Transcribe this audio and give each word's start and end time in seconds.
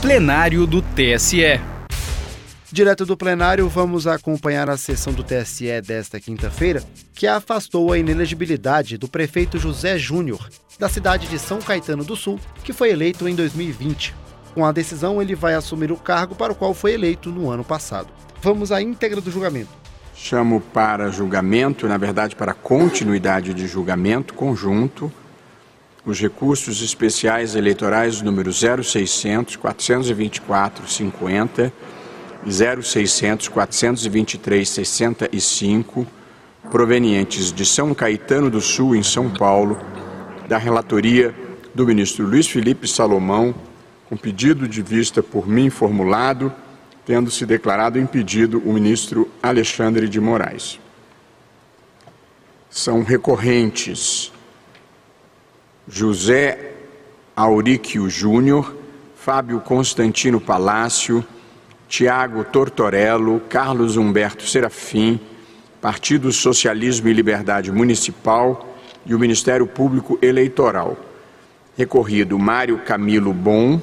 plenário 0.00 0.64
do 0.64 0.80
TSE. 0.80 1.60
Direto 2.70 3.04
do 3.04 3.16
plenário, 3.16 3.68
vamos 3.68 4.06
acompanhar 4.06 4.70
a 4.70 4.76
sessão 4.76 5.12
do 5.12 5.24
TSE 5.24 5.80
desta 5.80 6.20
quinta-feira, 6.20 6.84
que 7.14 7.26
afastou 7.26 7.92
a 7.92 7.98
inelegibilidade 7.98 8.96
do 8.96 9.08
prefeito 9.08 9.58
José 9.58 9.98
Júnior, 9.98 10.48
da 10.78 10.88
cidade 10.88 11.26
de 11.26 11.36
São 11.36 11.58
Caetano 11.58 12.04
do 12.04 12.14
Sul, 12.14 12.38
que 12.62 12.72
foi 12.72 12.90
eleito 12.90 13.28
em 13.28 13.34
2020. 13.34 14.14
Com 14.54 14.64
a 14.64 14.70
decisão, 14.70 15.20
ele 15.20 15.34
vai 15.34 15.54
assumir 15.54 15.90
o 15.90 15.96
cargo 15.96 16.36
para 16.36 16.52
o 16.52 16.56
qual 16.56 16.72
foi 16.72 16.92
eleito 16.92 17.30
no 17.32 17.50
ano 17.50 17.64
passado. 17.64 18.08
Vamos 18.40 18.70
à 18.70 18.80
íntegra 18.80 19.20
do 19.20 19.32
julgamento. 19.32 19.70
Chamo 20.14 20.60
para 20.60 21.10
julgamento, 21.10 21.88
na 21.88 21.96
verdade, 21.96 22.36
para 22.36 22.54
continuidade 22.54 23.52
de 23.52 23.66
julgamento 23.66 24.32
conjunto, 24.32 25.12
os 26.08 26.18
recursos 26.18 26.80
especiais 26.80 27.54
eleitorais 27.54 28.22
número 28.22 28.50
0600 28.50 29.56
424 29.56 30.88
50 30.88 31.70
e 32.46 32.82
0600 32.82 33.48
423 33.48 34.66
65 34.66 36.06
provenientes 36.70 37.52
de 37.52 37.66
São 37.66 37.92
Caetano 37.92 38.48
do 38.48 38.58
Sul 38.58 38.96
em 38.96 39.02
São 39.02 39.28
Paulo 39.28 39.78
da 40.48 40.56
relatoria 40.56 41.34
do 41.74 41.84
ministro 41.84 42.26
Luiz 42.26 42.48
Felipe 42.48 42.88
Salomão 42.88 43.54
com 44.08 44.16
pedido 44.16 44.66
de 44.66 44.80
vista 44.80 45.22
por 45.22 45.46
mim 45.46 45.68
formulado 45.68 46.50
tendo 47.04 47.30
se 47.30 47.44
declarado 47.44 47.98
impedido 47.98 48.62
o 48.64 48.72
ministro 48.72 49.30
Alexandre 49.42 50.08
de 50.08 50.18
Moraes. 50.18 50.80
São 52.70 53.02
recorrentes 53.02 54.32
José 55.88 56.74
Auríquio 57.34 58.10
Júnior, 58.10 58.76
Fábio 59.16 59.60
Constantino 59.60 60.40
Palácio, 60.40 61.24
Tiago 61.88 62.44
Tortorello, 62.44 63.40
Carlos 63.48 63.96
Humberto 63.96 64.46
Serafim, 64.46 65.18
Partido 65.80 66.30
Socialismo 66.30 67.08
e 67.08 67.12
Liberdade 67.12 67.72
Municipal 67.72 68.76
e 69.06 69.14
o 69.14 69.18
Ministério 69.18 69.66
Público 69.66 70.18
Eleitoral. 70.20 70.96
Recorrido 71.76 72.38
Mário 72.38 72.78
Camilo 72.78 73.32
Bom, 73.32 73.80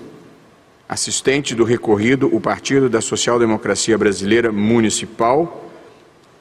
assistente 0.88 1.56
do 1.56 1.64
recorrido, 1.64 2.30
o 2.32 2.40
Partido 2.40 2.88
da 2.88 3.02
Social 3.02 3.40
Democracia 3.40 3.98
Brasileira 3.98 4.52
Municipal 4.52 5.72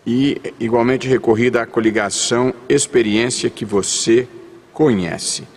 e 0.06 0.41
igualmente 0.61 1.09
recorrida 1.09 1.62
a 1.62 1.67
coligação 1.67 2.53
Experiência 2.69 3.49
que 3.49 3.65
você 3.65 4.28
conhece. 4.73 5.53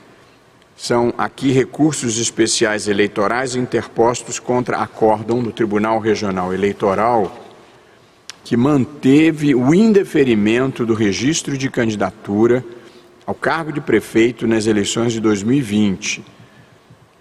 São 0.77 1.11
aqui 1.17 1.51
recursos 1.51 2.19
especiais 2.19 2.87
eleitorais 2.87 3.55
interpostos 3.55 4.37
contra 4.37 4.77
acórdão 4.77 5.41
do 5.41 5.51
Tribunal 5.51 5.97
Regional 5.97 6.53
Eleitoral, 6.53 7.35
que 8.43 8.55
manteve 8.55 9.55
o 9.55 9.73
indeferimento 9.73 10.85
do 10.85 10.93
registro 10.93 11.57
de 11.57 11.67
candidatura 11.67 12.63
ao 13.25 13.33
cargo 13.33 13.71
de 13.71 13.81
prefeito 13.81 14.45
nas 14.45 14.67
eleições 14.67 15.13
de 15.13 15.19
2020. 15.19 16.23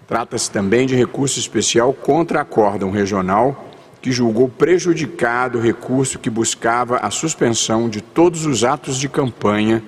Trata-se 0.07 0.51
também 0.51 0.85
de 0.85 0.95
recurso 0.95 1.39
especial 1.39 1.91
contra 1.93 2.41
acórdão 2.41 2.91
regional, 2.91 3.71
que 3.99 4.11
julgou 4.11 4.47
prejudicado 4.47 5.57
o 5.57 5.61
recurso 5.61 6.19
que 6.19 6.29
buscava 6.29 6.97
a 6.97 7.09
suspensão 7.09 7.89
de 7.89 8.01
todos 8.01 8.45
os 8.45 8.63
atos 8.63 8.99
de 8.99 9.09
campanha 9.09 9.83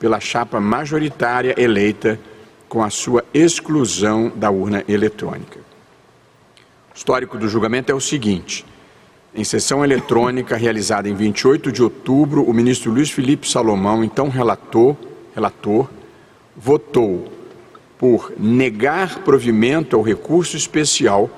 pela 0.00 0.18
chapa 0.18 0.58
majoritária 0.58 1.54
eleita 1.58 2.18
com 2.72 2.82
a 2.82 2.88
sua 2.88 3.22
exclusão 3.34 4.32
da 4.34 4.50
urna 4.50 4.82
eletrônica. 4.88 5.58
O 5.58 6.96
histórico 6.96 7.36
do 7.36 7.46
julgamento 7.46 7.92
é 7.92 7.94
o 7.94 8.00
seguinte: 8.00 8.64
em 9.34 9.44
sessão 9.44 9.84
eletrônica 9.84 10.56
realizada 10.56 11.06
em 11.06 11.14
28 11.14 11.70
de 11.70 11.82
outubro, 11.82 12.42
o 12.42 12.54
ministro 12.54 12.90
Luiz 12.90 13.10
Felipe 13.10 13.46
Salomão, 13.46 14.02
então 14.02 14.30
relator, 14.30 14.96
relator 15.34 15.86
votou 16.56 17.30
por 17.98 18.32
negar 18.38 19.18
provimento 19.18 19.94
ao 19.94 20.00
recurso 20.00 20.56
especial 20.56 21.28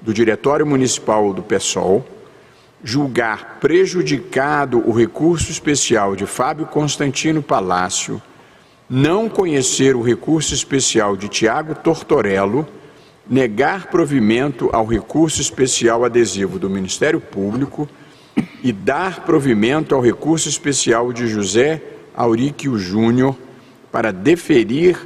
do 0.00 0.14
Diretório 0.14 0.64
Municipal 0.64 1.34
do 1.34 1.42
PSOL, 1.42 2.06
julgar 2.84 3.58
prejudicado 3.60 4.80
o 4.88 4.92
recurso 4.92 5.50
especial 5.50 6.14
de 6.14 6.24
Fábio 6.24 6.66
Constantino 6.66 7.42
Palácio 7.42 8.22
não 8.88 9.28
conhecer 9.28 9.94
o 9.94 10.02
recurso 10.02 10.54
especial 10.54 11.16
de 11.16 11.28
Tiago 11.28 11.74
Tortorello, 11.74 12.66
negar 13.28 13.88
provimento 13.88 14.70
ao 14.72 14.86
recurso 14.86 15.42
especial 15.42 16.04
adesivo 16.04 16.58
do 16.58 16.70
Ministério 16.70 17.20
Público 17.20 17.86
e 18.62 18.72
dar 18.72 19.20
provimento 19.24 19.94
ao 19.94 20.00
recurso 20.00 20.48
especial 20.48 21.12
de 21.12 21.26
José 21.26 21.82
Auríquio 22.16 22.78
Júnior 22.78 23.36
para 23.92 24.10
deferir 24.10 24.98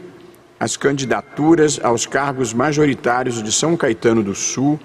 as 0.61 0.77
candidaturas 0.77 1.81
aos 1.83 2.07
cargos 2.07 2.55
majoritários 2.55 3.43
de 3.43 3.51
São 3.51 3.77
Caetano 3.77 4.23
do 4.23 4.35
Sul 4.35 4.79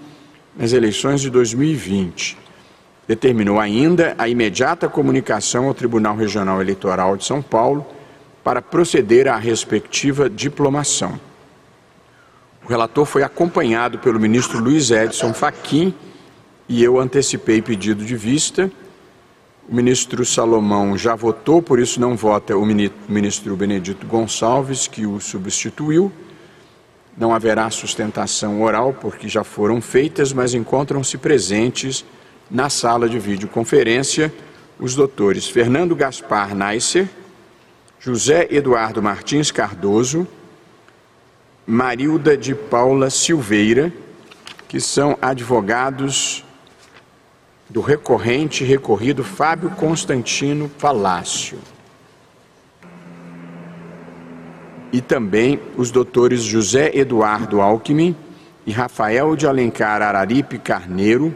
nas 0.57 0.74
eleições 0.74 1.22
de 1.22 1.30
2020. 1.30 2.36
Determinou 3.07 3.59
ainda 3.59 4.16
a 4.18 4.28
imediata 4.28 4.90
comunicação 4.90 5.68
ao 5.68 5.74
Tribunal 5.75 6.16
Regional 6.16 6.59
Eleitoral 6.59 7.16
de 7.16 7.24
São 7.24 7.44
Paulo 7.44 7.86
para 8.47 8.62
proceder 8.62 9.28
à 9.28 9.35
respectiva 9.35 10.30
diplomação. 10.30 11.19
O 12.63 12.69
relator 12.69 13.06
foi 13.06 13.22
acompanhado 13.22 14.00
pelo 14.00 14.18
ministro 14.22 14.58
Luiz 14.59 14.90
Edson 14.90 15.34
Fachin 15.34 15.94
e 16.69 16.81
eu 16.81 16.97
antecipei 16.97 17.62
pedido 17.62 18.06
de 18.06 18.16
vista. 18.16 18.72
O 19.68 19.75
ministro 19.75 20.24
Salomão 20.25 20.97
já 20.97 21.13
votou, 21.13 21.62
por 21.62 21.78
isso 21.78 22.00
não 22.00 22.16
vota 22.16 22.56
o 22.56 22.66
ministro 22.66 23.53
Benedito 23.57 24.07
Gonçalves, 24.07 24.88
que 24.88 25.06
o 25.06 25.19
substituiu. 25.19 26.09
Não 27.18 27.34
haverá 27.34 27.69
sustentação 27.69 28.62
oral, 28.62 28.94
porque 28.94 29.28
já 29.28 29.44
foram 29.44 29.81
feitas, 29.81 30.31
mas 30.31 30.53
encontram-se 30.53 31.18
presentes 31.18 32.06
na 32.50 32.69
sala 32.69 33.09
de 33.09 33.19
videoconferência 33.19 34.34
os 34.80 34.96
doutores 34.96 35.50
Fernando 35.50 35.94
Gaspar 35.97 36.56
Neisser, 36.56 37.09
José 38.00 38.47
Eduardo 38.52 39.02
Martins 39.02 39.52
Cardoso, 39.52 40.28
Marilda 41.66 42.38
de 42.38 42.53
Paula 42.53 43.09
Silveira, 43.09 43.91
que 44.68 44.80
são 44.80 45.18
advogados 45.19 46.46
do 47.68 47.81
recorrente 47.81 48.63
recorrido 48.63 49.24
Fábio 49.24 49.72
Constantino 49.72 50.69
Palácio. 50.69 51.57
E 54.94 55.02
também 55.02 55.59
os 55.75 55.90
doutores 55.90 56.44
José 56.44 56.91
Eduardo 56.94 57.62
Alckmin 57.62 58.16
e 58.66 58.72
Rafael 58.72 59.36
de 59.36 59.47
Alencar 59.47 60.02
Araripe 60.02 60.59
Carneiro, 60.59 61.34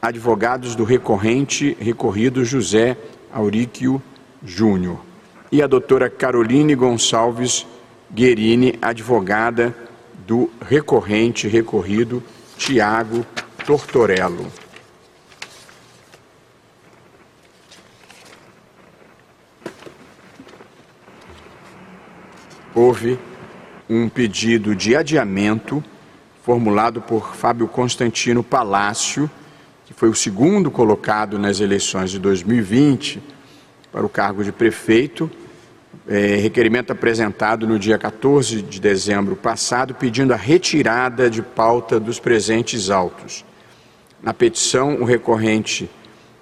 advogados 0.00 0.74
do 0.74 0.82
recorrente 0.82 1.76
recorrido 1.78 2.42
José 2.42 2.96
Auríquio 3.32 4.02
Júnior 4.42 5.09
e 5.52 5.62
a 5.62 5.66
doutora 5.66 6.08
Caroline 6.08 6.74
Gonçalves 6.74 7.66
Guerini, 8.12 8.78
advogada 8.80 9.74
do 10.26 10.50
recorrente 10.60 11.48
recorrido 11.48 12.22
Tiago 12.56 13.26
Tortorello. 13.66 14.46
Houve 22.74 23.18
um 23.88 24.08
pedido 24.08 24.74
de 24.76 24.94
adiamento 24.94 25.82
formulado 26.42 27.00
por 27.00 27.34
Fábio 27.34 27.66
Constantino 27.66 28.42
Palácio, 28.42 29.28
que 29.84 29.92
foi 29.92 30.08
o 30.08 30.14
segundo 30.14 30.70
colocado 30.70 31.38
nas 31.38 31.58
eleições 31.58 32.10
de 32.10 32.18
2020 32.18 33.20
para 33.90 34.06
o 34.06 34.08
cargo 34.08 34.44
de 34.44 34.52
prefeito 34.52 35.30
é, 36.08 36.36
requerimento 36.36 36.92
apresentado 36.92 37.66
no 37.66 37.78
dia 37.78 37.98
14 37.98 38.62
de 38.62 38.80
dezembro 38.80 39.36
passado, 39.36 39.94
pedindo 39.94 40.32
a 40.32 40.36
retirada 40.36 41.28
de 41.28 41.42
pauta 41.42 42.00
dos 42.00 42.18
presentes 42.18 42.90
autos. 42.90 43.44
Na 44.22 44.34
petição, 44.34 45.00
o 45.00 45.04
recorrente 45.04 45.88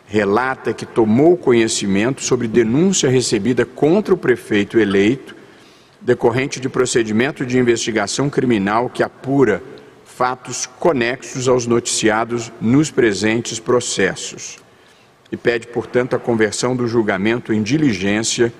relata 0.07 0.73
que 0.73 0.87
tomou 0.87 1.37
conhecimento 1.37 2.23
sobre 2.23 2.49
denúncia 2.49 3.11
recebida 3.11 3.65
contra 3.65 4.15
o 4.15 4.17
prefeito 4.17 4.79
eleito, 4.79 5.37
decorrente 6.01 6.59
de 6.59 6.69
procedimento 6.69 7.45
de 7.45 7.59
investigação 7.59 8.31
criminal 8.31 8.89
que 8.89 9.03
apura 9.03 9.63
fatos 10.05 10.67
conexos 10.67 11.47
aos 11.47 11.67
noticiados 11.67 12.51
nos 12.61 12.91
presentes 12.91 13.61
processos. 13.61 14.59
E 15.31 15.37
pede, 15.37 15.67
portanto, 15.67 16.17
a 16.17 16.19
conversão 16.19 16.75
do 16.75 16.89
julgamento 16.89 17.53
em 17.53 17.63
diligência 17.63 18.53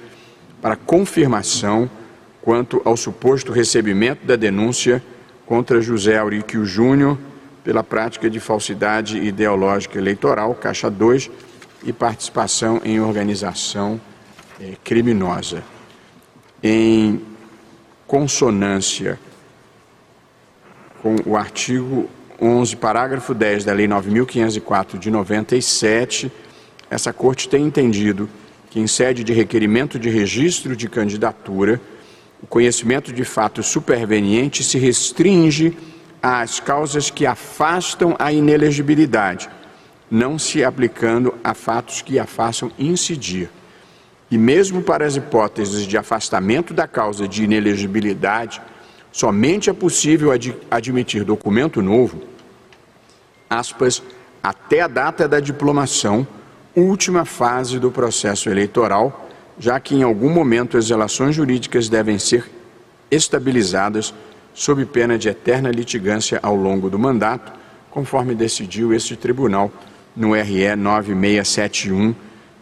para 0.61 0.77
confirmação 0.77 1.91
quanto 2.43 2.81
ao 2.85 2.97
suposto 2.97 3.53
recebimento 3.53 4.27
da 4.27 4.37
denúncia 4.37 5.03
contra 5.47 5.81
José 5.81 6.19
Auríquio 6.19 6.65
Júnior 6.65 7.19
pela 7.65 7.85
prática 7.85 8.31
de 8.31 8.41
falsidade 8.41 9.19
ideológica 9.19 9.99
eleitoral, 9.99 10.55
caixa 10.55 10.91
2, 10.91 11.31
e 11.85 11.93
participação 11.93 12.81
em 12.85 13.01
organização 13.01 14.01
eh, 14.61 14.73
criminosa. 14.83 15.63
Em 16.63 17.21
consonância 18.07 19.19
com 21.03 21.17
o 21.25 21.37
artigo 21.37 22.09
11, 22.41 22.77
parágrafo 22.77 23.35
10 23.35 23.65
da 23.65 23.73
Lei 23.73 23.87
9.504 23.87 24.99
de 24.99 25.11
97, 25.11 26.33
essa 26.91 27.13
Corte 27.13 27.49
tem 27.49 27.65
entendido 27.65 28.29
que, 28.71 28.81
em 28.81 28.87
sede 28.87 29.25
de 29.25 29.33
requerimento 29.33 29.99
de 29.99 30.09
registro 30.09 30.77
de 30.77 30.89
candidatura, 30.89 31.81
o 32.43 32.47
conhecimento 32.47 33.13
de 33.13 33.25
fatos 33.25 33.67
supervenientes 33.67 34.67
se 34.67 34.79
restringe 34.79 35.77
às 36.23 36.61
causas 36.61 37.11
que 37.11 37.27
afastam 37.27 38.15
a 38.19 38.33
inelegibilidade, 38.33 39.49
não 40.11 40.39
se 40.39 40.65
aplicando 40.65 41.35
a 41.43 41.55
fatos 41.55 42.03
que 42.03 42.19
a 42.19 42.27
façam 42.27 42.71
incidir. 42.79 43.51
E 44.31 44.37
mesmo 44.37 44.83
para 44.83 45.07
as 45.07 45.17
hipóteses 45.17 45.87
de 45.87 45.97
afastamento 45.97 46.75
da 46.75 46.87
causa 46.87 47.27
de 47.27 47.45
inelegibilidade, 47.45 48.61
somente 49.11 49.71
é 49.71 49.73
possível 49.73 50.31
ad 50.31 50.55
admitir 50.71 51.25
documento 51.25 51.81
novo, 51.81 52.23
aspas, 53.49 54.03
até 54.43 54.83
a 54.83 54.89
data 54.89 55.27
da 55.27 55.41
diplomação, 55.41 56.27
última 56.79 57.25
fase 57.25 57.79
do 57.79 57.91
processo 57.91 58.49
eleitoral, 58.49 59.29
já 59.59 59.79
que 59.81 59.95
em 59.95 60.03
algum 60.03 60.31
momento 60.31 60.77
as 60.77 60.89
relações 60.89 61.35
jurídicas 61.35 61.89
devem 61.89 62.19
ser 62.19 62.51
estabilizadas 63.11 64.15
sob 64.55 64.85
pena 64.87 65.19
de 65.19 65.29
eterna 65.29 65.71
litigância 65.71 66.39
ao 66.43 66.55
longo 66.55 66.91
do 66.91 66.99
mandato, 66.99 67.53
conforme 67.91 68.35
decidiu 68.35 68.93
este 68.93 69.17
tribunal 69.17 69.71
no 70.17 70.35
RE 70.35 70.75
9671 70.77 72.15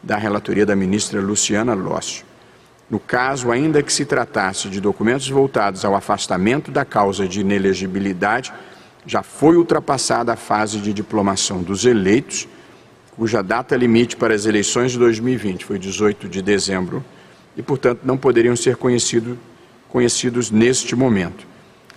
da 0.02 0.16
relatoria 0.16 0.64
da 0.64 0.76
ministra 0.76 1.20
Luciana 1.20 1.74
Lócio. 1.74 2.24
No 2.88 3.00
caso, 3.00 3.50
ainda 3.50 3.82
que 3.82 3.92
se 3.92 4.04
tratasse 4.04 4.68
de 4.68 4.80
documentos 4.80 5.28
voltados 5.28 5.84
ao 5.84 5.94
afastamento 5.94 6.70
da 6.70 6.84
causa 6.84 7.26
de 7.26 7.40
inelegibilidade, 7.40 8.52
já 9.04 9.22
foi 9.22 9.56
ultrapassada 9.56 10.32
a 10.32 10.36
fase 10.36 10.78
de 10.78 10.92
diplomação 10.92 11.62
dos 11.62 11.84
eleitos, 11.84 12.46
cuja 13.16 13.42
data 13.42 13.74
limite 13.74 14.16
para 14.16 14.34
as 14.34 14.44
eleições 14.44 14.92
de 14.92 14.98
2020 14.98 15.64
foi 15.64 15.78
18 15.78 16.28
de 16.28 16.42
dezembro 16.42 17.02
e, 17.56 17.62
portanto, 17.62 18.00
não 18.04 18.16
poderiam 18.16 18.54
ser 18.54 18.76
conhecido, 18.76 19.38
conhecidos 19.88 20.50
neste 20.50 20.94
momento. 20.94 21.46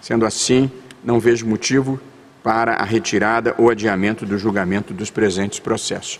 Sendo 0.01 0.25
assim, 0.25 0.71
não 1.04 1.19
vejo 1.19 1.45
motivo 1.45 2.00
para 2.42 2.75
a 2.75 2.83
retirada 2.83 3.54
ou 3.57 3.69
adiamento 3.69 4.25
do 4.25 4.38
julgamento 4.38 4.94
dos 4.94 5.10
presentes 5.10 5.60
processos. 5.60 6.19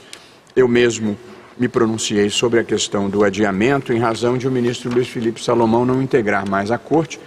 Eu 0.54 0.68
mesmo 0.68 1.18
me 1.58 1.70
pronunciei 1.70 2.30
sobre 2.30 2.60
a 2.60 2.64
questão 2.64 3.10
do 3.10 3.24
adiamento 3.24 3.94
em 3.94 4.00
razão 4.00 4.38
de 4.38 4.48
o 4.48 4.52
ministro 4.52 4.94
Luiz 4.94 5.08
Felipe 5.08 5.44
Salomão 5.44 5.86
não 5.86 6.02
integrar 6.02 6.48
mais 6.48 6.72
a 6.72 6.78
corte 6.78 7.20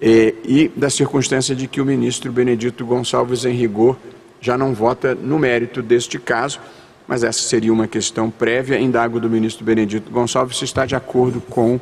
e, 0.00 0.34
e 0.44 0.68
da 0.76 0.90
circunstância 0.90 1.54
de 1.54 1.66
que 1.66 1.80
o 1.80 1.84
ministro 1.84 2.30
Benedito 2.30 2.84
Gonçalves, 2.84 3.44
em 3.44 3.54
rigor, 3.54 3.96
já 4.40 4.56
não 4.56 4.74
vota 4.74 5.14
no 5.14 5.38
mérito 5.38 5.82
deste 5.82 6.18
caso, 6.18 6.60
mas 7.08 7.24
essa 7.24 7.40
seria 7.40 7.72
uma 7.72 7.88
questão 7.88 8.30
prévia. 8.30 8.78
Indago 8.78 9.18
do 9.18 9.30
ministro 9.30 9.64
Benedito 9.64 10.10
Gonçalves 10.10 10.58
se 10.58 10.66
está 10.66 10.84
de 10.84 10.94
acordo 10.94 11.40
com 11.40 11.80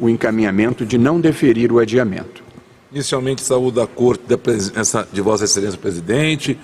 o 0.00 0.08
encaminhamento 0.08 0.86
de 0.86 0.96
não 0.96 1.20
deferir 1.20 1.70
o 1.70 1.78
adiamento. 1.78 2.42
Inicialmente, 2.90 3.42
saúde 3.42 3.76
da 3.76 3.86
Corte 3.86 4.24
da 4.26 4.38
presença 4.38 5.06
de 5.12 5.20
Vossa 5.20 5.44
Excelência 5.44 5.78
Presidente, 5.78 6.58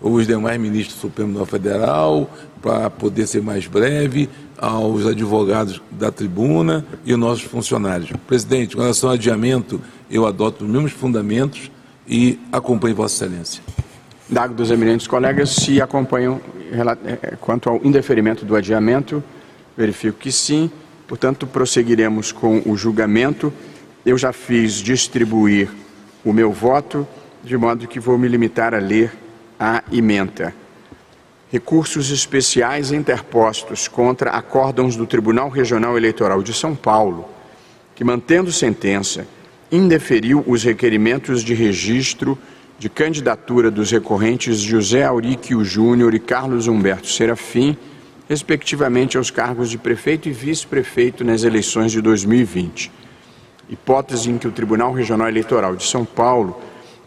os 0.00 0.26
demais 0.26 0.60
ministros 0.60 0.96
do 0.96 1.00
Supremo 1.00 1.28
Tribunal 1.28 1.46
Federal, 1.46 2.30
para 2.60 2.90
poder 2.90 3.26
ser 3.28 3.40
mais 3.40 3.66
breve, 3.68 4.28
aos 4.58 5.06
advogados 5.06 5.80
da 5.90 6.12
tribuna 6.12 6.84
e 7.04 7.12
aos 7.12 7.20
nossos 7.20 7.44
funcionários. 7.44 8.10
Presidente, 8.26 8.76
com 8.76 8.82
relação 8.82 9.10
ao 9.10 9.14
adiamento, 9.14 9.80
eu 10.10 10.26
adoto 10.26 10.64
os 10.64 10.70
mesmos 10.70 10.92
fundamentos 10.92 11.70
e 12.06 12.38
acompanho 12.52 12.94
Vossa 12.94 13.24
Excelência. 13.24 13.62
Dago 14.28 14.54
dos 14.54 14.70
eminentes 14.70 15.06
colegas, 15.06 15.50
se 15.50 15.80
acompanham 15.80 16.40
quanto 17.40 17.68
ao 17.68 17.80
indeferimento 17.84 18.44
do 18.44 18.56
adiamento, 18.56 19.22
verifico 19.76 20.18
que 20.18 20.32
sim. 20.32 20.70
Portanto, 21.06 21.46
prosseguiremos 21.46 22.32
com 22.32 22.62
o 22.64 22.76
julgamento. 22.76 23.52
Eu 24.04 24.16
já 24.16 24.32
fiz 24.32 24.74
distribuir 24.74 25.68
o 26.24 26.32
meu 26.32 26.52
voto, 26.52 27.06
de 27.42 27.56
modo 27.56 27.86
que 27.86 28.00
vou 28.00 28.16
me 28.16 28.28
limitar 28.28 28.74
a 28.74 28.78
ler 28.78 29.12
a 29.58 29.82
ementa. 29.92 30.54
Recursos 31.50 32.10
especiais 32.10 32.92
interpostos 32.92 33.86
contra 33.86 34.30
acórdãos 34.30 34.96
do 34.96 35.06
Tribunal 35.06 35.50
Regional 35.50 35.96
Eleitoral 35.96 36.42
de 36.42 36.54
São 36.54 36.74
Paulo, 36.74 37.28
que, 37.94 38.02
mantendo 38.02 38.50
sentença, 38.50 39.26
indeferiu 39.70 40.42
os 40.46 40.64
requerimentos 40.64 41.42
de 41.42 41.52
registro 41.52 42.38
de 42.78 42.88
candidatura 42.88 43.70
dos 43.70 43.90
recorrentes 43.90 44.60
José 44.60 45.04
Auríquio 45.04 45.64
Júnior 45.64 46.14
e 46.14 46.18
Carlos 46.18 46.66
Humberto 46.66 47.08
Serafim, 47.08 47.76
respectivamente 48.28 49.16
aos 49.16 49.30
cargos 49.30 49.70
de 49.70 49.78
prefeito 49.78 50.28
e 50.28 50.32
vice-prefeito 50.32 51.24
nas 51.24 51.44
eleições 51.44 51.92
de 51.92 52.00
2020. 52.00 52.90
Hipótese 53.68 54.30
em 54.30 54.38
que 54.38 54.48
o 54.48 54.52
Tribunal 54.52 54.92
Regional 54.92 55.28
Eleitoral 55.28 55.76
de 55.76 55.84
São 55.84 56.04
Paulo 56.04 56.60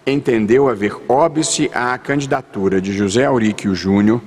entendeu 0.05 0.69
haver 0.69 0.95
óbice 1.09 1.69
à 1.73 1.97
candidatura 1.97 2.79
de 2.79 2.93
José 2.93 3.25
Auríquio 3.25 3.73
Júnior, 3.73 4.21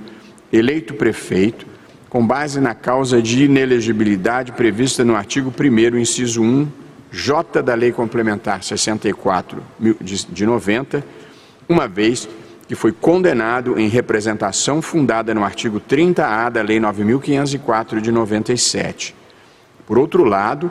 eleito 0.53 0.95
prefeito, 0.95 1.67
com 2.09 2.27
base 2.27 2.61
na 2.61 2.75
causa 2.75 3.21
de 3.21 3.45
inelegibilidade 3.45 4.53
prevista 4.53 5.05
no 5.05 5.15
artigo 5.15 5.53
1 5.57 5.99
inciso 5.99 6.43
1, 6.43 6.69
J 7.11 7.63
da 7.63 7.75
Lei 7.75 7.93
Complementar 7.93 8.63
64 8.63 9.63
de 10.01 10.47
90, 10.47 11.05
uma 11.69 11.87
vez 11.87 12.29
que 12.67 12.75
foi 12.75 12.93
condenado 12.93 13.79
em 13.79 13.89
representação 13.89 14.83
fundada 14.83 15.35
no 15.35 15.43
artigo 15.43 15.81
30A 15.81 16.51
da 16.51 16.63
Lei 16.63 16.79
9504 16.79 18.01
de 18.01 18.13
97. 18.13 19.15
Por 19.87 19.99
outro 19.99 20.25
lado, 20.25 20.71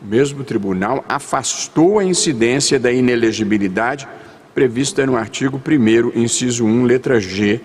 o 0.00 0.04
mesmo 0.06 0.42
tribunal 0.42 1.04
afastou 1.08 1.98
a 1.98 2.04
incidência 2.04 2.78
da 2.78 2.90
inelegibilidade 2.90 4.08
prevista 4.54 5.04
no 5.04 5.16
artigo 5.16 5.60
1 5.66 6.18
inciso 6.18 6.64
1, 6.64 6.84
letra 6.84 7.20
G, 7.20 7.60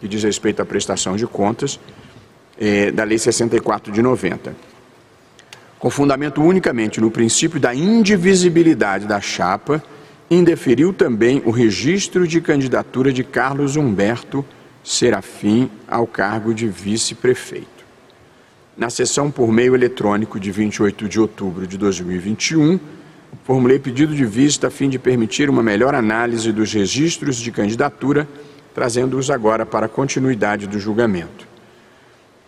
que 0.00 0.08
diz 0.08 0.22
respeito 0.24 0.62
à 0.62 0.64
prestação 0.64 1.14
de 1.14 1.26
contas, 1.26 1.78
é, 2.58 2.90
da 2.90 3.04
Lei 3.04 3.18
64 3.18 3.92
de 3.92 4.02
90. 4.02 4.56
Com 5.78 5.90
fundamento 5.90 6.42
unicamente 6.42 7.00
no 7.00 7.10
princípio 7.10 7.60
da 7.60 7.74
indivisibilidade 7.74 9.06
da 9.06 9.20
chapa, 9.20 9.82
indeferiu 10.38 10.92
também 10.92 11.42
o 11.44 11.50
registro 11.50 12.26
de 12.26 12.40
candidatura 12.40 13.12
de 13.12 13.22
Carlos 13.22 13.76
Humberto 13.76 14.44
Serafim 14.82 15.70
ao 15.86 16.06
cargo 16.06 16.54
de 16.54 16.66
vice-prefeito. 16.68 17.68
Na 18.76 18.88
sessão 18.88 19.30
por 19.30 19.52
meio 19.52 19.74
eletrônico 19.74 20.40
de 20.40 20.50
28 20.50 21.08
de 21.08 21.20
outubro 21.20 21.66
de 21.66 21.76
2021, 21.76 22.80
formulei 23.44 23.78
pedido 23.78 24.14
de 24.14 24.24
vista 24.24 24.68
a 24.68 24.70
fim 24.70 24.88
de 24.88 24.98
permitir 24.98 25.50
uma 25.50 25.62
melhor 25.62 25.94
análise 25.94 26.50
dos 26.50 26.72
registros 26.72 27.36
de 27.36 27.52
candidatura, 27.52 28.26
trazendo-os 28.74 29.30
agora 29.30 29.66
para 29.66 29.86
a 29.86 29.88
continuidade 29.88 30.66
do 30.66 30.78
julgamento. 30.78 31.46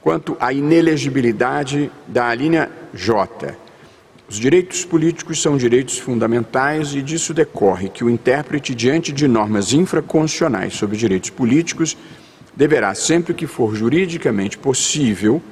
Quanto 0.00 0.36
à 0.40 0.52
inelegibilidade 0.52 1.90
da 2.08 2.34
linha 2.34 2.70
J, 2.94 3.54
os 4.28 4.36
direitos 4.36 4.84
políticos 4.84 5.40
são 5.40 5.56
direitos 5.56 5.98
fundamentais 5.98 6.94
e 6.94 7.02
disso 7.02 7.34
decorre 7.34 7.88
que 7.88 8.02
o 8.02 8.08
intérprete, 8.08 8.74
diante 8.74 9.12
de 9.12 9.28
normas 9.28 9.72
infraconstitucionais 9.72 10.74
sobre 10.74 10.96
direitos 10.96 11.30
políticos, 11.30 11.96
deverá, 12.56 12.94
sempre 12.94 13.34
que 13.34 13.46
for 13.46 13.74
juridicamente 13.74 14.56
possível, 14.56 15.42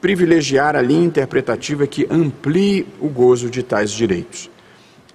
privilegiar 0.00 0.76
a 0.76 0.82
linha 0.82 1.04
interpretativa 1.04 1.86
que 1.86 2.06
amplie 2.10 2.86
o 3.00 3.08
gozo 3.08 3.50
de 3.50 3.62
tais 3.62 3.90
direitos. 3.90 4.50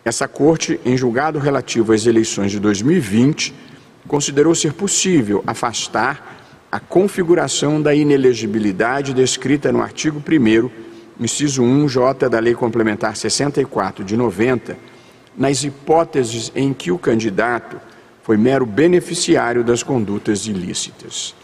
Essa 0.04 0.28
Corte, 0.28 0.80
em 0.86 0.96
julgado 0.98 1.40
relativo 1.40 1.94
às 1.94 2.06
eleições 2.06 2.52
de 2.52 2.60
2020, 2.60 3.54
considerou 4.08 4.54
ser 4.54 4.74
possível 4.74 5.44
afastar 5.48 6.36
a 6.72 6.80
configuração 6.80 7.82
da 7.82 7.94
inelegibilidade 7.94 9.14
descrita 9.14 9.72
no 9.72 9.82
artigo 9.82 10.20
1, 10.22 10.85
inciso 11.20 11.64
1J 11.64 12.30
da 12.30 12.40
Lei 12.40 12.54
Complementar 12.54 13.16
64 13.16 14.04
de 14.04 14.18
90, 14.18 14.78
nas 15.38 15.64
hipóteses 15.64 16.52
em 16.56 16.74
que 16.74 16.92
o 16.92 16.98
candidato 16.98 17.80
foi 18.24 18.38
mero 18.38 18.66
beneficiário 18.66 19.64
das 19.64 19.84
condutas 19.84 20.48
ilícitas. 20.48 21.36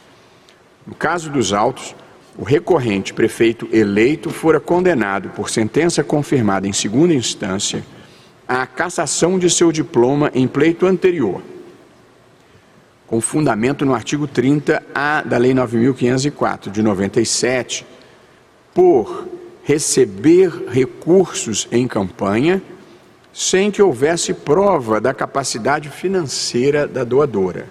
No 0.85 0.95
caso 0.95 1.29
dos 1.29 1.53
autos, 1.53 1.95
o 2.37 2.43
recorrente 2.43 3.13
prefeito 3.13 3.67
eleito 3.71 4.29
fora 4.29 4.59
condenado 4.59 5.29
por 5.29 5.49
sentença 5.49 6.03
confirmada 6.03 6.67
em 6.67 6.73
segunda 6.73 7.13
instância 7.13 7.83
à 8.47 8.65
cassação 8.65 9.37
de 9.37 9.49
seu 9.49 9.71
diploma 9.71 10.31
em 10.33 10.47
pleito 10.47 10.85
anterior. 10.85 11.41
com 13.07 13.19
fundamento 13.19 13.85
no 13.85 13.93
artigo 13.93 14.25
30A 14.25 15.25
da 15.25 15.37
Lei 15.37 15.53
9504 15.53 16.71
de 16.71 16.81
97, 16.81 17.85
por 18.73 19.27
receber 19.63 20.67
recursos 20.69 21.67
em 21.71 21.87
campanha 21.87 22.61
sem 23.33 23.71
que 23.71 23.81
houvesse 23.81 24.33
prova 24.33 24.99
da 24.99 25.13
capacidade 25.13 25.89
financeira 25.89 26.87
da 26.87 27.03
doadora. 27.03 27.67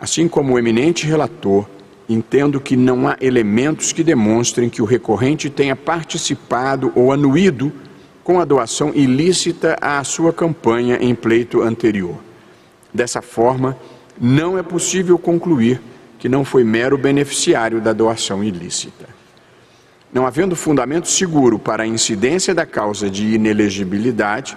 Assim 0.00 0.26
como 0.26 0.54
o 0.54 0.58
eminente 0.58 1.06
relator, 1.06 1.66
entendo 2.08 2.60
que 2.60 2.76
não 2.76 3.06
há 3.06 3.16
elementos 3.20 3.92
que 3.92 4.02
demonstrem 4.02 4.68
que 4.68 4.82
o 4.82 4.86
recorrente 4.86 5.50
tenha 5.50 5.76
participado 5.76 6.90
ou 6.94 7.12
anuído 7.12 7.72
com 8.24 8.40
a 8.40 8.44
doação 8.44 8.92
ilícita 8.94 9.76
à 9.80 10.02
sua 10.02 10.32
campanha 10.32 10.98
em 11.00 11.14
pleito 11.14 11.60
anterior. 11.60 12.16
Dessa 12.92 13.20
forma, 13.20 13.76
não 14.20 14.58
é 14.58 14.62
possível 14.62 15.18
concluir 15.18 15.80
que 16.18 16.28
não 16.28 16.44
foi 16.44 16.62
mero 16.62 16.96
beneficiário 16.96 17.80
da 17.80 17.92
doação 17.92 18.44
ilícita. 18.44 19.11
Não 20.12 20.26
havendo 20.26 20.54
fundamento 20.54 21.08
seguro 21.08 21.58
para 21.58 21.84
a 21.84 21.86
incidência 21.86 22.54
da 22.54 22.66
causa 22.66 23.08
de 23.08 23.34
inelegibilidade, 23.34 24.56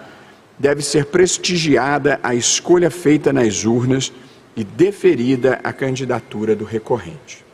deve 0.60 0.82
ser 0.82 1.06
prestigiada 1.06 2.20
a 2.22 2.36
escolha 2.36 2.92
feita 2.92 3.32
nas 3.32 3.64
urnas 3.64 4.12
e 4.56 4.64
deferida 4.64 5.60
a 5.64 5.72
candidatura 5.72 6.56
do 6.56 6.66
recorrente. 6.66 7.46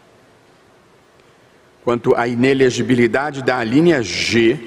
Quanto 1.83 2.15
à 2.15 2.27
inelegibilidade 2.27 3.43
da 3.43 3.63
linha 3.63 4.01
G, 4.03 4.59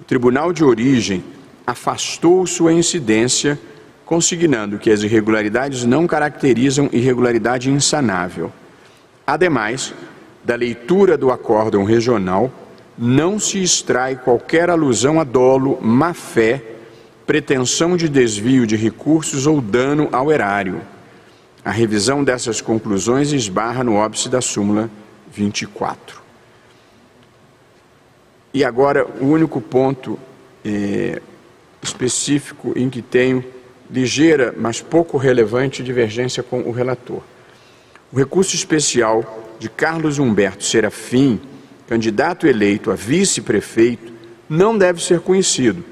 o 0.00 0.04
Tribunal 0.04 0.52
de 0.52 0.64
Origem 0.64 1.24
afastou 1.66 2.46
sua 2.46 2.72
incidência 2.72 3.58
consignando 4.04 4.78
que 4.78 4.90
as 4.90 5.02
irregularidades 5.02 5.84
não 5.84 6.06
caracterizam 6.06 6.88
irregularidade 6.92 7.70
insanável. 7.70 8.52
Ademais, 9.26 9.92
da 10.46 10.54
leitura 10.54 11.18
do 11.18 11.32
acórdão 11.32 11.82
regional, 11.82 12.52
não 12.96 13.36
se 13.36 13.60
extrai 13.60 14.14
qualquer 14.14 14.70
alusão 14.70 15.20
a 15.20 15.24
dolo, 15.24 15.76
má-fé, 15.82 16.62
pretensão 17.26 17.96
de 17.96 18.08
desvio 18.08 18.64
de 18.64 18.76
recursos 18.76 19.44
ou 19.44 19.60
dano 19.60 20.08
ao 20.12 20.30
erário. 20.30 20.80
A 21.64 21.72
revisão 21.72 22.22
dessas 22.22 22.60
conclusões 22.60 23.32
esbarra 23.32 23.82
no 23.82 23.96
óbice 23.96 24.28
da 24.28 24.40
súmula 24.40 24.88
24. 25.32 26.22
E 28.54 28.64
agora, 28.64 29.04
o 29.20 29.26
único 29.26 29.60
ponto 29.60 30.16
eh, 30.64 31.20
específico 31.82 32.72
em 32.76 32.88
que 32.88 33.02
tenho 33.02 33.44
ligeira, 33.90 34.54
mas 34.56 34.80
pouco 34.80 35.16
relevante 35.18 35.82
divergência 35.82 36.40
com 36.40 36.60
o 36.60 36.70
relator. 36.70 37.22
O 38.16 38.18
recurso 38.18 38.54
especial 38.54 39.44
de 39.58 39.68
Carlos 39.68 40.18
Humberto 40.18 40.64
Serafim, 40.64 41.38
candidato 41.86 42.46
eleito 42.46 42.90
a 42.90 42.94
vice-prefeito, 42.94 44.10
não 44.48 44.78
deve 44.78 45.04
ser 45.04 45.20
conhecido, 45.20 45.84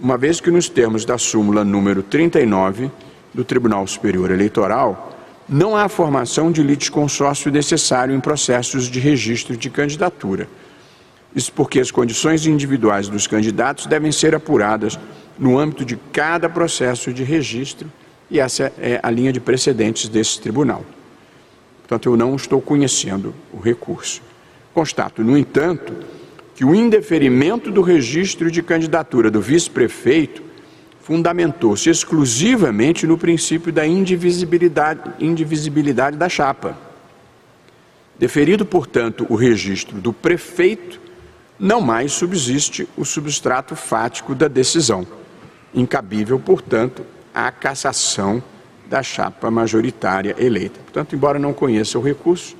uma 0.00 0.18
vez 0.18 0.40
que, 0.40 0.50
nos 0.50 0.68
termos 0.68 1.04
da 1.04 1.16
súmula 1.16 1.64
número 1.64 2.02
39 2.02 2.90
do 3.32 3.44
Tribunal 3.44 3.86
Superior 3.86 4.32
Eleitoral, 4.32 5.16
não 5.48 5.76
há 5.76 5.88
formação 5.88 6.50
de 6.50 6.64
litisconsórcio 6.64 7.48
necessário 7.52 8.12
em 8.12 8.18
processos 8.18 8.90
de 8.90 8.98
registro 8.98 9.56
de 9.56 9.70
candidatura. 9.70 10.48
Isso 11.32 11.52
porque 11.52 11.78
as 11.78 11.92
condições 11.92 12.44
individuais 12.44 13.06
dos 13.08 13.28
candidatos 13.28 13.86
devem 13.86 14.10
ser 14.10 14.34
apuradas 14.34 14.98
no 15.38 15.56
âmbito 15.56 15.84
de 15.84 15.94
cada 16.12 16.48
processo 16.48 17.12
de 17.12 17.22
registro, 17.22 17.88
e 18.28 18.40
essa 18.40 18.72
é 18.80 18.98
a 19.00 19.08
linha 19.12 19.32
de 19.32 19.38
precedentes 19.38 20.08
desse 20.08 20.40
tribunal. 20.40 20.84
Portanto, 21.88 22.10
eu 22.10 22.18
não 22.18 22.36
estou 22.36 22.60
conhecendo 22.60 23.34
o 23.50 23.58
recurso. 23.58 24.20
Constato, 24.74 25.24
no 25.24 25.38
entanto, 25.38 25.94
que 26.54 26.62
o 26.62 26.74
indeferimento 26.74 27.70
do 27.70 27.80
registro 27.80 28.50
de 28.50 28.62
candidatura 28.62 29.30
do 29.30 29.40
vice-prefeito 29.40 30.42
fundamentou-se 31.00 31.88
exclusivamente 31.88 33.06
no 33.06 33.16
princípio 33.16 33.72
da 33.72 33.86
indivisibilidade, 33.86 35.00
indivisibilidade 35.18 36.18
da 36.18 36.28
chapa. 36.28 36.76
Deferido, 38.18 38.66
portanto, 38.66 39.24
o 39.30 39.34
registro 39.34 39.96
do 39.96 40.12
prefeito, 40.12 41.00
não 41.58 41.80
mais 41.80 42.12
subsiste 42.12 42.86
o 42.98 43.04
substrato 43.04 43.74
fático 43.74 44.34
da 44.34 44.46
decisão 44.46 45.06
incabível, 45.74 46.38
portanto, 46.38 47.02
a 47.34 47.50
cassação 47.50 48.42
da 48.88 49.02
chapa 49.02 49.50
majoritária 49.50 50.34
eleita. 50.38 50.80
Portanto, 50.80 51.14
embora 51.14 51.38
não 51.38 51.52
conheça 51.52 51.98
o 51.98 52.02
recurso, 52.02 52.56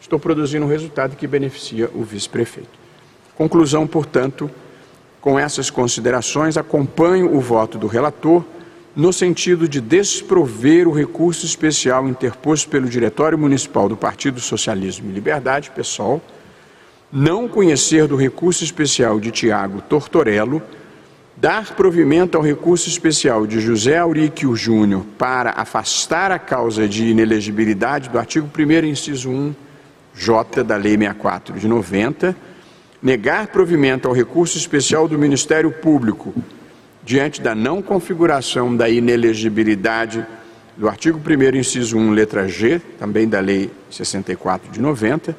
estou 0.00 0.18
produzindo 0.18 0.64
um 0.64 0.68
resultado 0.68 1.16
que 1.16 1.26
beneficia 1.26 1.90
o 1.94 2.02
vice-prefeito. 2.04 2.78
Conclusão, 3.34 3.86
portanto, 3.86 4.50
com 5.20 5.38
essas 5.38 5.68
considerações, 5.68 6.56
acompanho 6.56 7.34
o 7.34 7.40
voto 7.40 7.76
do 7.76 7.86
relator 7.86 8.44
no 8.94 9.12
sentido 9.12 9.68
de 9.68 9.80
desprover 9.80 10.88
o 10.88 10.92
recurso 10.92 11.46
especial 11.46 12.08
interposto 12.08 12.68
pelo 12.68 12.88
Diretório 12.88 13.38
Municipal 13.38 13.88
do 13.88 13.96
Partido 13.96 14.40
Socialismo 14.40 15.08
e 15.08 15.12
Liberdade, 15.12 15.70
PSOL, 15.70 16.20
não 17.12 17.48
conhecer 17.48 18.06
do 18.06 18.16
recurso 18.16 18.64
especial 18.64 19.20
de 19.20 19.30
Tiago 19.30 19.80
Tortorello, 19.82 20.60
dar 21.40 21.76
provimento 21.76 22.36
ao 22.36 22.42
recurso 22.42 22.88
especial 22.88 23.46
de 23.46 23.60
José 23.60 23.96
Auríquio 23.96 24.56
Júnior 24.56 25.04
para 25.16 25.50
afastar 25.50 26.32
a 26.32 26.38
causa 26.38 26.88
de 26.88 27.06
inelegibilidade 27.06 28.08
do 28.08 28.18
artigo 28.18 28.48
1 28.58 28.86
inciso 28.86 29.30
1 29.30 29.54
J 30.16 30.64
da 30.64 30.76
Lei 30.76 30.96
64 30.96 31.56
de 31.56 31.68
90, 31.68 32.34
negar 33.00 33.46
provimento 33.46 34.08
ao 34.08 34.14
recurso 34.14 34.58
especial 34.58 35.06
do 35.06 35.16
Ministério 35.16 35.70
Público 35.70 36.34
diante 37.04 37.40
da 37.40 37.54
não 37.54 37.80
configuração 37.80 38.76
da 38.76 38.88
inelegibilidade 38.88 40.26
do 40.76 40.88
artigo 40.88 41.20
1 41.24 41.56
inciso 41.56 41.96
1 41.96 42.10
letra 42.10 42.48
G, 42.48 42.80
também 42.98 43.28
da 43.28 43.38
Lei 43.38 43.70
64 43.92 44.72
de 44.72 44.80
90, 44.80 45.36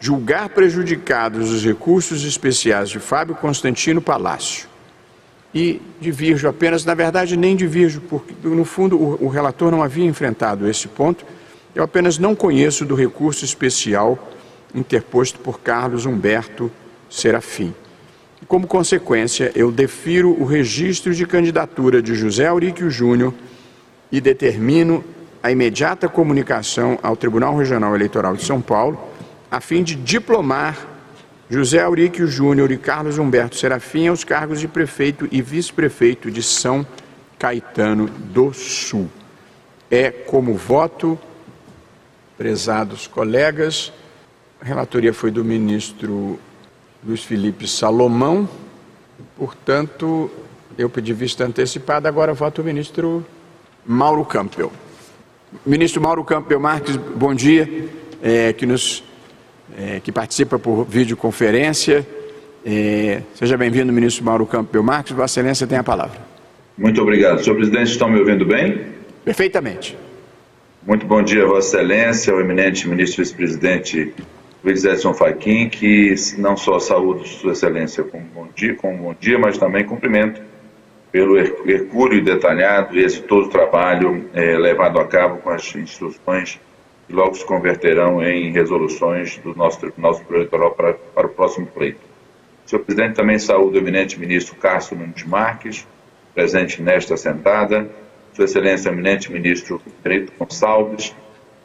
julgar 0.00 0.48
prejudicados 0.48 1.52
os 1.52 1.64
recursos 1.64 2.24
especiais 2.24 2.90
de 2.90 2.98
Fábio 2.98 3.36
Constantino 3.36 4.02
Palácio 4.02 4.71
e 5.54 5.80
divirjo 6.00 6.48
apenas, 6.48 6.84
na 6.84 6.94
verdade 6.94 7.36
nem 7.36 7.54
divirjo, 7.54 8.00
porque 8.02 8.34
no 8.42 8.64
fundo 8.64 8.96
o, 8.96 9.26
o, 9.26 9.28
relator 9.28 9.70
não 9.70 9.82
havia 9.82 10.04
enfrentado 10.04 10.68
esse 10.68 10.88
ponto, 10.88 11.24
eu 11.74 11.82
apenas 11.82 12.18
não 12.18 12.34
conheço 12.34 12.84
do 12.84 12.94
recurso 12.94 13.44
especial 13.44 14.30
interposto 14.74 15.38
por 15.38 15.60
Carlos 15.60 16.06
Humberto 16.06 16.70
Serafim. 17.10 17.74
Como 18.48 18.66
consequência, 18.66 19.52
eu 19.54 19.70
defiro 19.70 20.30
o 20.30 20.44
registro 20.44 21.14
de 21.14 21.26
candidatura 21.26 22.02
de 22.02 22.14
José 22.14 22.46
Auríquio 22.46 22.90
Júnior 22.90 23.32
e 24.10 24.20
determino 24.20 25.04
a 25.42 25.50
imediata 25.50 26.08
comunicação 26.08 26.98
ao 27.02 27.16
Tribunal 27.16 27.56
Regional 27.56 27.94
Eleitoral 27.94 28.34
de 28.34 28.44
São 28.44 28.60
Paulo, 28.60 28.98
a 29.50 29.60
fim 29.60 29.82
de 29.82 29.94
diplomar 29.94 30.91
José 31.50 31.80
Auríquio 31.80 32.26
Júnior 32.26 32.70
e 32.70 32.78
Carlos 32.78 33.18
Humberto 33.18 33.56
Serafim 33.56 34.08
aos 34.08 34.24
cargos 34.24 34.60
de 34.60 34.68
prefeito 34.68 35.28
e 35.30 35.42
vice-prefeito 35.42 36.30
de 36.30 36.42
São 36.42 36.86
Caetano 37.38 38.06
do 38.06 38.52
Sul. 38.54 39.08
É 39.90 40.10
como 40.10 40.54
voto, 40.54 41.18
prezados 42.38 43.06
colegas, 43.06 43.92
a 44.60 44.64
relatoria 44.64 45.12
foi 45.12 45.30
do 45.30 45.44
ministro 45.44 46.38
Luiz 47.04 47.24
Felipe 47.24 47.66
Salomão, 47.66 48.48
portanto, 49.36 50.30
eu 50.78 50.88
pedi 50.88 51.12
vista 51.12 51.44
antecipada, 51.44 52.08
agora 52.08 52.32
voto 52.32 52.62
o 52.62 52.64
ministro 52.64 53.26
Mauro 53.84 54.24
Campbell. 54.24 54.72
Ministro 55.66 56.00
Mauro 56.00 56.24
Campbell 56.24 56.60
Marques, 56.60 56.96
bom 56.96 57.34
dia, 57.34 57.88
é, 58.22 58.52
que 58.52 58.64
nos 58.64 59.04
é, 59.78 60.00
que 60.00 60.12
participa 60.12 60.58
por 60.58 60.84
videoconferência. 60.84 62.06
É, 62.64 63.22
seja 63.34 63.56
bem-vindo, 63.56 63.92
ministro 63.92 64.24
Mauro 64.24 64.46
Campbell 64.46 64.82
Marques. 64.82 65.12
Vossa 65.12 65.40
Excelência 65.40 65.66
tem 65.66 65.78
a 65.78 65.84
palavra. 65.84 66.20
Muito 66.76 67.00
obrigado. 67.02 67.42
Senhor 67.42 67.56
presidente, 67.56 67.90
estão 67.90 68.08
me 68.08 68.18
ouvindo 68.18 68.44
bem? 68.44 68.80
Perfeitamente. 69.24 69.96
Muito 70.86 71.06
bom 71.06 71.22
dia, 71.22 71.46
Vossa 71.46 71.76
Excelência, 71.76 72.32
ao 72.32 72.40
eminente 72.40 72.88
ministro 72.88 73.22
vice-presidente 73.22 74.12
Luiz 74.64 74.84
Edson 74.84 75.12
Fachin, 75.12 75.68
que 75.68 76.14
não 76.38 76.56
só 76.56 76.78
saúdo 76.78 77.26
Sua 77.26 77.52
Excelência 77.52 78.02
com 78.04 78.18
um 78.18 78.26
bom 78.34 78.48
dia, 78.54 78.74
com 78.74 78.94
um 78.94 78.98
bom 78.98 79.14
dia 79.18 79.38
mas 79.38 79.58
também 79.58 79.84
cumprimento 79.84 80.40
pelo 81.10 81.38
hercúleo 81.38 82.18
e 82.18 82.22
detalhado 82.22 82.98
e 82.98 83.04
exitoso 83.04 83.50
trabalho 83.50 84.28
é, 84.32 84.56
levado 84.56 84.98
a 84.98 85.04
cabo 85.04 85.38
com 85.38 85.50
as 85.50 85.74
instruções 85.76 86.58
que 87.06 87.12
logo 87.12 87.34
se 87.34 87.44
converterão 87.44 88.22
em 88.22 88.52
resoluções 88.52 89.38
do 89.38 89.54
nosso 89.54 89.80
Tribunal 89.80 90.14
Superior 90.14 90.40
Eleitoral 90.40 90.70
para, 90.72 90.94
para 90.94 91.26
o 91.26 91.30
próximo 91.30 91.66
pleito. 91.66 92.00
Senhor 92.66 92.82
presidente, 92.84 93.16
também 93.16 93.38
saúde 93.38 93.78
o 93.78 93.80
eminente 93.80 94.18
ministro 94.18 94.56
Cássio 94.56 94.96
Nunes 94.96 95.24
Marques, 95.24 95.86
presente 96.34 96.80
nesta 96.80 97.16
sentada, 97.16 97.90
Sua 98.32 98.44
Excelência, 98.44 98.88
eminente 98.88 99.30
ministro 99.30 99.80
Benito 100.02 100.32
Gonçalves, 100.38 101.14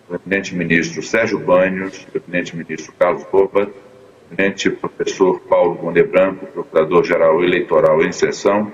o 0.09 0.15
eminente 0.15 0.55
ministro 0.55 1.01
Sérgio 1.03 1.39
Banhos, 1.39 2.07
o 2.13 2.17
eminente 2.17 2.55
ministro 2.55 2.91
Carlos 2.97 3.23
Roupa, 3.23 3.69
o 3.69 4.33
eminente 4.33 4.69
professor 4.69 5.39
Paulo 5.41 5.75
Bonde 5.75 6.03
Branco, 6.03 6.45
procurador-geral 6.47 7.43
eleitoral 7.43 8.01
em 8.01 8.11
sessão, 8.11 8.71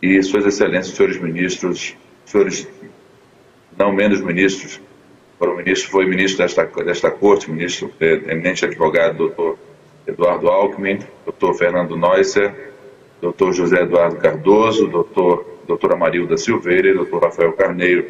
e 0.00 0.22
Suas 0.22 0.46
Excelências, 0.46 0.96
senhores 0.96 1.20
ministros, 1.20 1.96
senhores 2.24 2.68
não 3.76 3.92
menos 3.92 4.20
ministros, 4.20 4.80
o 5.38 5.56
ministro 5.56 5.90
foi 5.90 6.06
ministro 6.06 6.42
desta, 6.42 6.64
desta 6.64 7.10
corte, 7.10 7.50
ministro 7.50 7.92
eminente 8.00 8.64
advogado, 8.64 9.18
doutor 9.18 9.58
Eduardo 10.06 10.48
Alckmin, 10.48 11.00
doutor 11.24 11.54
Fernando 11.54 11.96
Neusser, 11.96 12.72
doutor 13.20 13.52
José 13.52 13.82
Eduardo 13.82 14.16
Cardoso, 14.16 14.86
doutor, 14.86 15.58
doutora 15.66 15.96
Marilda 15.96 16.36
Silveira 16.36 16.88
e 16.88 16.94
doutor 16.94 17.24
Rafael 17.24 17.52
Carneiro, 17.52 18.06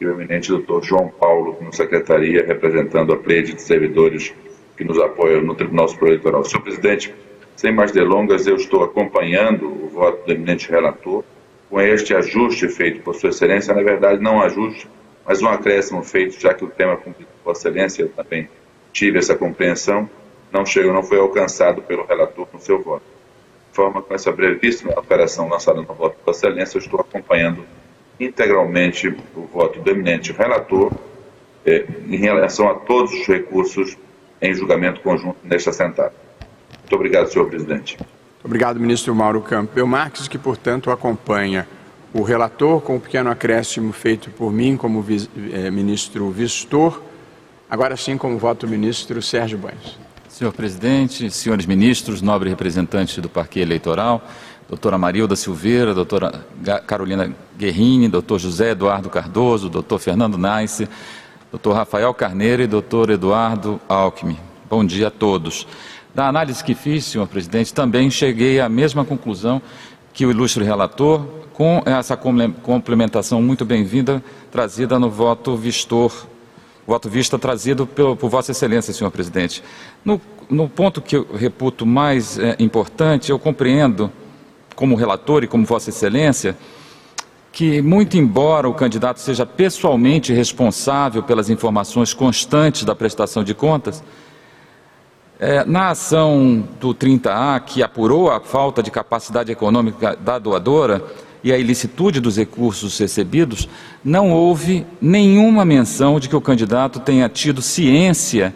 e 0.00 0.06
o 0.06 0.12
eminente 0.12 0.48
doutor 0.48 0.82
João 0.84 1.08
Paulo, 1.08 1.58
no 1.60 1.72
secretaria, 1.72 2.46
representando 2.46 3.12
a 3.12 3.16
pleide 3.16 3.52
de 3.52 3.62
servidores 3.62 4.32
que 4.76 4.84
nos 4.84 4.98
apoiam 5.00 5.42
no 5.42 5.56
Tribunal 5.56 5.88
Superior 5.88 6.12
Eleitoral. 6.12 6.44
Senhor 6.44 6.62
presidente, 6.62 7.12
sem 7.56 7.74
mais 7.74 7.90
delongas, 7.90 8.46
eu 8.46 8.54
estou 8.54 8.84
acompanhando 8.84 9.66
o 9.66 9.88
voto 9.88 10.24
do 10.24 10.32
eminente 10.32 10.70
relator 10.70 11.24
com 11.68 11.80
este 11.80 12.14
ajuste 12.14 12.68
feito 12.68 13.02
por 13.02 13.16
Sua 13.16 13.30
Excelência, 13.30 13.74
na 13.74 13.82
verdade, 13.82 14.22
não 14.22 14.40
ajuste, 14.40 14.88
mas 15.28 15.42
um 15.42 15.48
acréscimo 15.48 16.02
feito, 16.02 16.40
já 16.40 16.54
que 16.54 16.64
o 16.64 16.68
tema 16.68 16.96
cumprido 16.96 17.28
Vossa 17.44 17.68
Excelência, 17.68 18.02
eu 18.02 18.08
também 18.08 18.48
tive 18.94 19.18
essa 19.18 19.34
compreensão, 19.36 20.08
não 20.50 20.64
chegou, 20.64 20.90
não 20.90 21.02
foi 21.02 21.18
alcançado 21.18 21.82
pelo 21.82 22.06
relator 22.06 22.48
no 22.50 22.58
seu 22.58 22.82
voto. 22.82 23.04
De 23.70 23.76
forma 23.76 24.00
com 24.00 24.14
essa 24.14 24.32
brevíssima 24.32 24.94
alteração 24.96 25.46
lançada 25.46 25.82
no 25.82 25.94
voto 25.94 26.16
Vossa 26.24 26.46
Excelência, 26.46 26.78
eu 26.78 26.80
estou 26.80 26.98
acompanhando 26.98 27.62
integralmente 28.18 29.14
o 29.36 29.42
voto 29.42 29.78
do 29.80 29.90
eminente 29.90 30.32
relator 30.32 30.90
eh, 31.66 31.84
em 32.08 32.16
relação 32.16 32.70
a 32.70 32.74
todos 32.74 33.12
os 33.12 33.26
recursos 33.26 33.98
em 34.40 34.54
julgamento 34.54 35.02
conjunto 35.02 35.36
nesta 35.44 35.74
sentada. 35.74 36.14
Muito 36.80 36.94
obrigado, 36.94 37.30
senhor 37.30 37.50
presidente. 37.50 37.98
Obrigado, 38.42 38.80
ministro 38.80 39.14
Mauro 39.14 39.42
Campbell 39.42 39.86
Marques, 39.86 40.26
que, 40.26 40.38
portanto, 40.38 40.90
acompanha 40.90 41.68
o 42.12 42.22
relator 42.22 42.80
com 42.80 42.94
o 42.94 42.96
um 42.96 43.00
pequeno 43.00 43.30
acréscimo 43.30 43.92
feito 43.92 44.30
por 44.30 44.52
mim 44.52 44.76
como 44.76 45.04
eh, 45.52 45.70
ministro 45.70 46.30
Vistor. 46.30 47.02
Agora 47.68 47.96
sim, 47.96 48.16
como 48.16 48.38
voto 48.38 48.66
o 48.66 48.68
ministro 48.68 49.20
Sérgio 49.20 49.58
Banhos. 49.58 49.98
Senhor 50.28 50.52
presidente, 50.52 51.30
senhores 51.30 51.66
ministros, 51.66 52.22
nobre 52.22 52.48
representante 52.48 53.20
do 53.20 53.28
Parque 53.28 53.60
Eleitoral, 53.60 54.22
doutora 54.68 54.96
Marilda 54.96 55.34
Silveira, 55.34 55.92
doutora 55.92 56.44
Carolina 56.86 57.34
Guerrini, 57.58 58.08
doutor 58.08 58.38
José 58.38 58.70
Eduardo 58.70 59.10
Cardoso, 59.10 59.68
doutor 59.68 59.98
Fernando 59.98 60.38
Naisse, 60.38 60.88
doutor 61.50 61.74
Rafael 61.74 62.14
Carneiro 62.14 62.62
e 62.62 62.66
doutor 62.66 63.10
Eduardo 63.10 63.80
Alckmin. 63.88 64.38
Bom 64.70 64.84
dia 64.84 65.08
a 65.08 65.10
todos. 65.10 65.66
Da 66.14 66.28
análise 66.28 66.64
que 66.64 66.74
fiz, 66.74 67.04
senhor 67.04 67.26
presidente, 67.26 67.72
também 67.72 68.10
cheguei 68.10 68.60
à 68.60 68.68
mesma 68.68 69.04
conclusão 69.04 69.62
que 70.18 70.26
o 70.26 70.32
ilustre 70.32 70.64
relator, 70.64 71.24
com 71.52 71.80
essa 71.86 72.16
complementação 72.16 73.40
muito 73.40 73.64
bem-vinda 73.64 74.20
trazida 74.50 74.98
no 74.98 75.08
voto 75.08 75.56
vistor, 75.56 76.12
voto 76.84 77.08
vista 77.08 77.38
trazido 77.38 77.86
pelo, 77.86 78.16
por 78.16 78.28
Vossa 78.28 78.50
Excelência, 78.50 78.92
senhor 78.92 79.12
presidente. 79.12 79.62
No, 80.04 80.20
no 80.50 80.68
ponto 80.68 81.00
que 81.00 81.18
eu 81.18 81.28
reputo 81.32 81.86
mais 81.86 82.36
é, 82.36 82.56
importante, 82.58 83.30
eu 83.30 83.38
compreendo, 83.38 84.10
como 84.74 84.96
relator 84.96 85.44
e 85.44 85.46
como 85.46 85.64
Vossa 85.64 85.90
Excelência, 85.90 86.56
que, 87.52 87.80
muito 87.80 88.18
embora 88.18 88.68
o 88.68 88.74
candidato 88.74 89.20
seja 89.20 89.46
pessoalmente 89.46 90.32
responsável 90.32 91.22
pelas 91.22 91.48
informações 91.48 92.12
constantes 92.12 92.82
da 92.82 92.92
prestação 92.92 93.44
de 93.44 93.54
contas, 93.54 94.02
é, 95.38 95.64
na 95.64 95.90
ação 95.90 96.66
do 96.80 96.94
30A, 96.94 97.60
que 97.60 97.82
apurou 97.82 98.30
a 98.30 98.40
falta 98.40 98.82
de 98.82 98.90
capacidade 98.90 99.52
econômica 99.52 100.16
da 100.16 100.38
doadora 100.38 101.02
e 101.44 101.52
a 101.52 101.58
ilicitude 101.58 102.20
dos 102.20 102.36
recursos 102.36 102.98
recebidos, 102.98 103.68
não 104.04 104.32
houve 104.32 104.84
nenhuma 105.00 105.64
menção 105.64 106.18
de 106.18 106.28
que 106.28 106.34
o 106.34 106.40
candidato 106.40 106.98
tenha 106.98 107.28
tido 107.28 107.62
ciência 107.62 108.52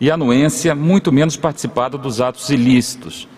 e 0.00 0.10
anuência, 0.10 0.74
muito 0.74 1.12
menos 1.12 1.36
participado 1.36 1.96
dos 1.96 2.20
atos 2.20 2.50
ilícitos. 2.50 3.28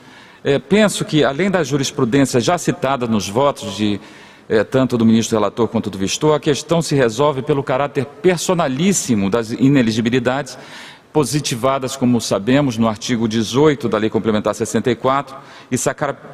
É, 0.42 0.58
penso 0.58 1.04
que, 1.04 1.22
além 1.22 1.50
da 1.50 1.62
jurisprudência 1.62 2.40
já 2.40 2.56
citada 2.56 3.06
nos 3.06 3.28
votos 3.28 3.76
de 3.76 4.00
é, 4.48 4.64
tanto 4.64 4.96
do 4.96 5.04
ministro 5.04 5.36
relator 5.36 5.68
quanto 5.68 5.90
do 5.90 5.98
vistor, 5.98 6.34
a 6.34 6.40
questão 6.40 6.80
se 6.80 6.94
resolve 6.94 7.42
pelo 7.42 7.62
caráter 7.62 8.06
personalíssimo 8.22 9.28
das 9.28 9.50
ineligibilidades 9.50 10.56
positivadas, 11.12 11.96
como 11.96 12.20
sabemos, 12.20 12.76
no 12.76 12.86
artigo 12.86 13.26
18 13.26 13.88
da 13.88 13.98
Lei 13.98 14.10
Complementar 14.10 14.54
64 14.54 15.36
e 15.70 15.76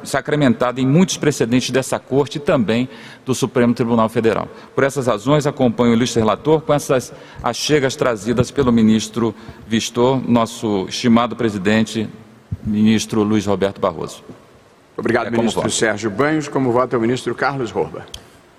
sacramentada 0.03 0.81
em 0.81 0.85
muitos 0.85 1.17
precedentes 1.17 1.69
dessa 1.69 1.97
Corte 1.97 2.37
e 2.37 2.41
também 2.41 2.89
do 3.25 3.33
Supremo 3.33 3.73
Tribunal 3.73 4.09
Federal. 4.09 4.47
Por 4.75 4.83
essas 4.83 5.07
razões, 5.07 5.47
acompanho 5.47 5.91
o 5.91 5.95
ilustre 5.95 6.19
relator 6.19 6.61
com 6.61 6.73
essas 6.73 7.13
achegas 7.41 7.95
trazidas 7.95 8.51
pelo 8.51 8.71
ministro 8.71 9.33
Vistor, 9.67 10.21
nosso 10.29 10.85
estimado 10.89 11.35
presidente, 11.35 12.09
ministro 12.63 13.23
Luiz 13.23 13.45
Roberto 13.45 13.79
Barroso. 13.79 14.23
Obrigado, 14.97 15.27
é 15.27 15.31
ministro 15.31 15.61
voto. 15.61 15.73
Sérgio 15.73 16.09
Banhos. 16.09 16.47
Como 16.47 16.71
vota 16.71 16.97
o 16.97 17.01
ministro 17.01 17.33
Carlos 17.35 17.75
Horba. 17.75 18.05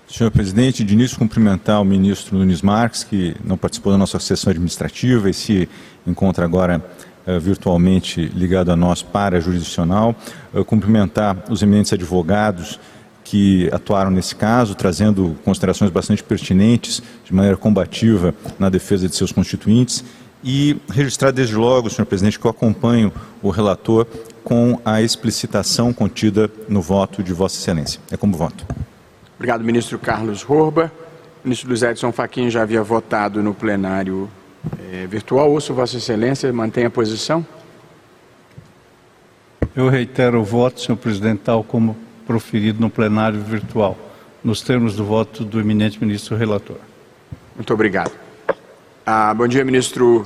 Senhor 0.07 0.31
presidente, 0.31 0.85
de 0.85 0.93
início 0.93 1.17
cumprimentar 1.17 1.81
o 1.81 1.83
ministro 1.83 2.37
Nunes 2.37 2.61
Marques, 2.61 3.03
que 3.03 3.35
não 3.43 3.57
participou 3.57 3.91
da 3.91 3.97
nossa 3.97 4.17
sessão 4.19 4.51
administrativa 4.51 5.29
e 5.29 5.33
se 5.33 5.67
encontra 6.07 6.45
agora 6.45 6.83
uh, 7.25 7.39
virtualmente 7.39 8.25
ligado 8.27 8.71
a 8.71 8.75
nós 8.75 9.03
para 9.03 9.37
a 9.37 9.39
jurisdicional. 9.39 10.15
Uh, 10.53 10.63
cumprimentar 10.63 11.37
os 11.49 11.61
eminentes 11.61 11.93
advogados 11.93 12.79
que 13.23 13.69
atuaram 13.73 14.09
nesse 14.09 14.33
caso, 14.33 14.73
trazendo 14.73 15.35
considerações 15.43 15.91
bastante 15.91 16.23
pertinentes, 16.23 17.03
de 17.25 17.33
maneira 17.33 17.57
combativa, 17.57 18.33
na 18.57 18.69
defesa 18.69 19.07
de 19.09 19.15
seus 19.15 19.33
constituintes. 19.33 20.03
E 20.41 20.77
registrar 20.89 21.31
desde 21.31 21.55
logo, 21.55 21.89
senhor 21.89 22.05
presidente, 22.05 22.39
que 22.39 22.45
eu 22.45 22.51
acompanho 22.51 23.11
o 23.41 23.49
relator 23.49 24.07
com 24.45 24.79
a 24.85 25.01
explicitação 25.01 25.91
contida 25.91 26.49
no 26.69 26.81
voto 26.81 27.21
de 27.21 27.33
Vossa 27.33 27.57
Excelência. 27.57 27.99
É 28.09 28.15
como 28.15 28.37
voto. 28.37 28.65
Obrigado, 29.35 29.61
ministro 29.61 29.99
Carlos 29.99 30.49
Horba. 30.49 30.89
O 31.43 31.47
ministro 31.47 31.67
Luiz 31.67 31.81
Edson 31.81 32.13
Fachin 32.13 32.49
já 32.49 32.61
havia 32.61 32.81
votado 32.81 33.43
no 33.43 33.53
plenário 33.53 34.29
é, 34.91 35.07
virtual. 35.07 35.51
Ouço 35.51 35.73
Vossa 35.73 35.97
Excelência, 35.97 36.51
mantém 36.51 36.85
a 36.85 36.89
posição. 36.89 37.45
Eu 39.75 39.89
reitero 39.89 40.39
o 40.39 40.43
voto, 40.43 40.81
senhor 40.81 40.97
presidente, 40.97 41.41
tal 41.43 41.63
como 41.63 41.95
proferido 42.25 42.79
no 42.81 42.89
plenário 42.89 43.39
virtual, 43.39 43.97
nos 44.43 44.61
termos 44.61 44.95
do 44.95 45.05
voto 45.05 45.43
do 45.43 45.59
eminente 45.59 45.99
ministro 46.03 46.35
relator. 46.35 46.77
Muito 47.55 47.73
obrigado. 47.73 48.11
Ah, 49.05 49.33
bom 49.33 49.47
dia, 49.47 49.63
ministro 49.63 50.25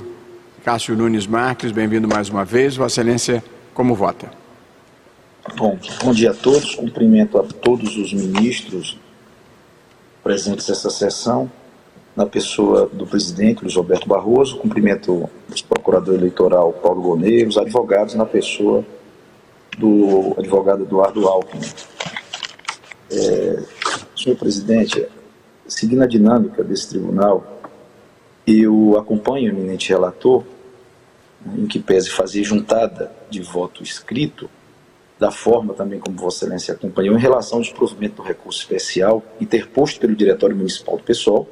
Cássio 0.64 0.96
Nunes 0.96 1.26
Marques, 1.26 1.70
bem-vindo 1.70 2.08
mais 2.08 2.28
uma 2.28 2.44
vez. 2.44 2.76
Vossa 2.76 3.00
Excelência, 3.00 3.44
como 3.74 3.94
vota? 3.94 4.30
Bom, 5.56 5.78
bom 6.02 6.12
dia 6.12 6.30
a 6.30 6.34
todos. 6.34 6.74
Cumprimento 6.74 7.38
a 7.38 7.42
todos 7.42 7.96
os 7.96 8.12
ministros 8.12 8.98
presentes 10.22 10.68
nessa 10.68 10.88
sessão, 10.88 11.50
na 12.14 12.26
pessoa 12.26 12.88
do 12.92 13.06
presidente 13.06 13.62
Luiz 13.62 13.74
Roberto 13.74 14.06
Barroso. 14.06 14.58
Cumprimento 14.58 15.12
o 15.12 15.30
procurador 15.68 16.14
eleitoral 16.14 16.72
Paulo 16.72 17.02
Boneiro, 17.02 17.48
os 17.48 17.58
advogados, 17.58 18.14
na 18.14 18.26
pessoa 18.26 18.84
do 19.78 20.34
advogado 20.38 20.82
Eduardo 20.82 21.26
Alckmin. 21.26 21.62
É, 23.10 23.62
senhor 24.16 24.36
presidente, 24.36 25.06
seguindo 25.66 26.02
a 26.02 26.06
dinâmica 26.06 26.62
desse 26.62 26.90
tribunal, 26.90 27.60
eu 28.46 28.96
acompanho 28.98 29.52
o 29.52 29.56
eminente 29.56 29.88
relator, 29.90 30.44
em 31.56 31.66
que 31.66 31.78
pese 31.78 32.10
fazer 32.10 32.44
juntada 32.44 33.12
de 33.28 33.40
voto 33.40 33.82
escrito, 33.82 34.48
da 35.18 35.30
forma 35.30 35.72
também 35.72 36.00
como 36.00 36.16
Vossa 36.16 36.44
Excelência 36.44 36.74
acompanhou, 36.74 37.16
em 37.16 37.20
relação 37.20 37.58
ao 37.58 37.62
desprovimento 37.62 38.16
do 38.16 38.22
recurso 38.22 38.60
especial 38.60 39.22
interposto 39.40 40.00
pelo 40.00 40.16
Diretório 40.16 40.56
Municipal 40.56 40.96
do 40.96 41.02
Pessoal, 41.04 41.46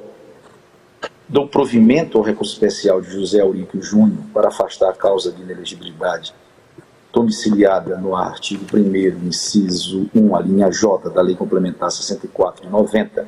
do 1.31 1.47
provimento 1.47 2.17
ao 2.17 2.23
recurso 2.25 2.51
especial 2.51 2.99
de 2.99 3.09
José 3.09 3.39
Auríquio 3.39 3.81
Júnior 3.81 4.21
para 4.33 4.49
afastar 4.49 4.89
a 4.89 4.93
causa 4.93 5.31
de 5.31 5.41
inelegibilidade 5.41 6.33
domiciliada 7.13 7.95
no 7.95 8.13
artigo 8.13 8.65
1 8.73 9.27
inciso 9.27 10.09
1, 10.13 10.35
a 10.35 10.41
linha 10.41 10.69
J 10.69 11.09
da 11.09 11.21
Lei 11.21 11.33
Complementar 11.33 11.89
64 11.89 12.65
de 12.65 12.69
90, 12.69 13.25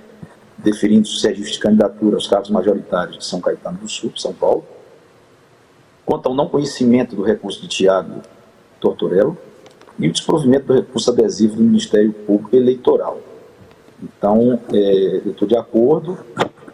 deferindo-se 0.58 1.26
a 1.30 1.34
justa 1.34 1.58
candidatura 1.62 2.18
aos 2.18 2.28
cargos 2.28 2.50
majoritários 2.50 3.20
de 3.20 3.26
São 3.26 3.40
Caetano 3.40 3.78
do 3.78 3.88
Sul, 3.88 4.12
São 4.18 4.34
Paulo. 4.34 4.66
Quanto 6.06 6.28
ao 6.28 6.36
não 6.36 6.50
conhecimento 6.50 7.16
do 7.16 7.24
recurso 7.24 7.62
de 7.62 7.70
Tiago 7.70 8.22
Tortorello, 8.82 9.38
e 9.98 10.10
o 10.10 10.12
desprovimento 10.12 10.66
do 10.66 10.74
recurso 10.74 11.10
adesivo 11.10 11.56
do 11.56 11.64
Ministério 11.64 12.12
Público 12.12 12.54
Eleitoral. 12.54 13.22
Então, 14.02 14.60
é, 14.74 15.22
eu 15.24 15.32
estou 15.32 15.48
de 15.48 15.56
acordo 15.56 16.18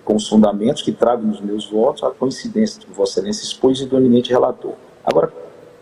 com 0.10 0.15
os 0.15 0.28
fundamentos 0.28 0.82
que 0.82 0.91
trago 0.91 1.24
nos 1.24 1.39
meus 1.39 1.69
votos 1.69 2.02
a 2.02 2.10
coincidência 2.10 2.82
que 2.82 2.91
Vossa 2.91 3.19
Excelência 3.19 3.43
expôs 3.43 3.80
e 3.80 3.86
do 3.86 3.95
eminente 3.95 4.32
relator. 4.32 4.74
Agora, 5.06 5.32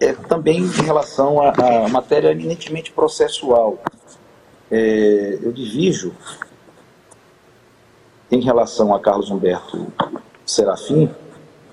é, 0.02 0.12
também 0.12 0.58
em 0.58 0.84
relação 0.84 1.40
à 1.42 1.88
matéria 1.88 2.30
eminentemente 2.30 2.92
processual, 2.92 3.80
é, 4.70 5.40
eu 5.42 5.54
divijo 5.54 6.12
em 8.30 8.42
relação 8.42 8.94
a 8.94 9.00
Carlos 9.00 9.32
Humberto 9.32 9.88
Serafim, 10.46 11.10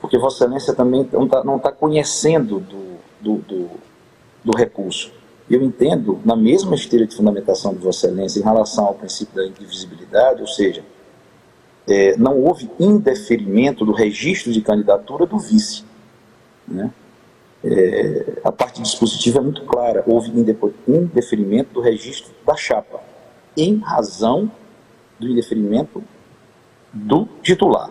porque 0.01 0.17
Vossa 0.17 0.45
Excelência 0.45 0.73
também 0.75 1.09
não 1.13 1.27
está 1.27 1.43
tá 1.59 1.73
conhecendo 1.73 2.61
do, 2.61 2.99
do, 3.21 3.39
do, 3.39 3.71
do 4.45 4.57
recurso. 4.57 5.11
Eu 5.51 5.61
entendo, 5.61 6.21
na 6.25 6.37
mesma 6.37 6.77
esteira 6.77 7.05
de 7.05 7.17
fundamentação 7.17 7.75
de 7.75 7.81
Vossa 7.81 8.07
Excelência, 8.07 8.39
em 8.39 8.45
relação 8.45 8.87
ao 8.87 8.95
princípio 8.95 9.35
da 9.35 9.45
indivisibilidade, 9.45 10.41
ou 10.41 10.47
seja, 10.47 10.85
é, 11.87 12.17
não 12.17 12.41
houve 12.43 12.71
indeferimento 12.79 13.85
do 13.85 13.93
registro 13.93 14.53
de 14.53 14.61
candidatura 14.61 15.27
do 15.27 15.39
vice. 15.39 15.85
Né? 16.67 16.91
É, 17.63 18.41
a 18.45 18.53
parte 18.53 18.81
dispositiva 18.81 19.39
é 19.39 19.43
muito 19.43 19.63
clara, 19.63 20.03
houve 20.07 20.31
indeferimento 20.87 21.75
do 21.75 21.81
registro 21.81 22.33
da 22.47 22.57
chapa, 22.57 23.01
em 23.57 23.79
razão 23.79 24.51
do 25.19 25.29
indeferimento 25.29 26.03
do 26.93 27.27
titular. 27.43 27.91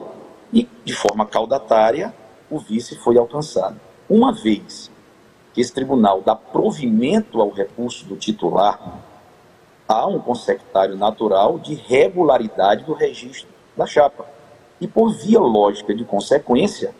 E, 0.51 0.67
de 0.83 0.93
forma 0.93 1.25
caudatária, 1.25 2.13
o 2.49 2.59
vice 2.59 2.95
foi 2.97 3.17
alcançado. 3.17 3.79
Uma 4.09 4.31
vez 4.31 4.91
que 5.53 5.61
esse 5.61 5.73
tribunal 5.73 6.21
dá 6.21 6.35
provimento 6.35 7.39
ao 7.41 7.49
recurso 7.49 8.05
do 8.05 8.15
titular, 8.15 8.99
há 9.87 10.07
um 10.07 10.19
consectário 10.19 10.95
natural 10.95 11.59
de 11.59 11.75
regularidade 11.75 12.83
do 12.85 12.93
registro 12.93 13.52
da 13.75 13.85
chapa. 13.85 14.25
E 14.79 14.87
por 14.87 15.13
via 15.13 15.39
lógica 15.39 15.93
de 15.93 16.03
consequência, 16.03 16.93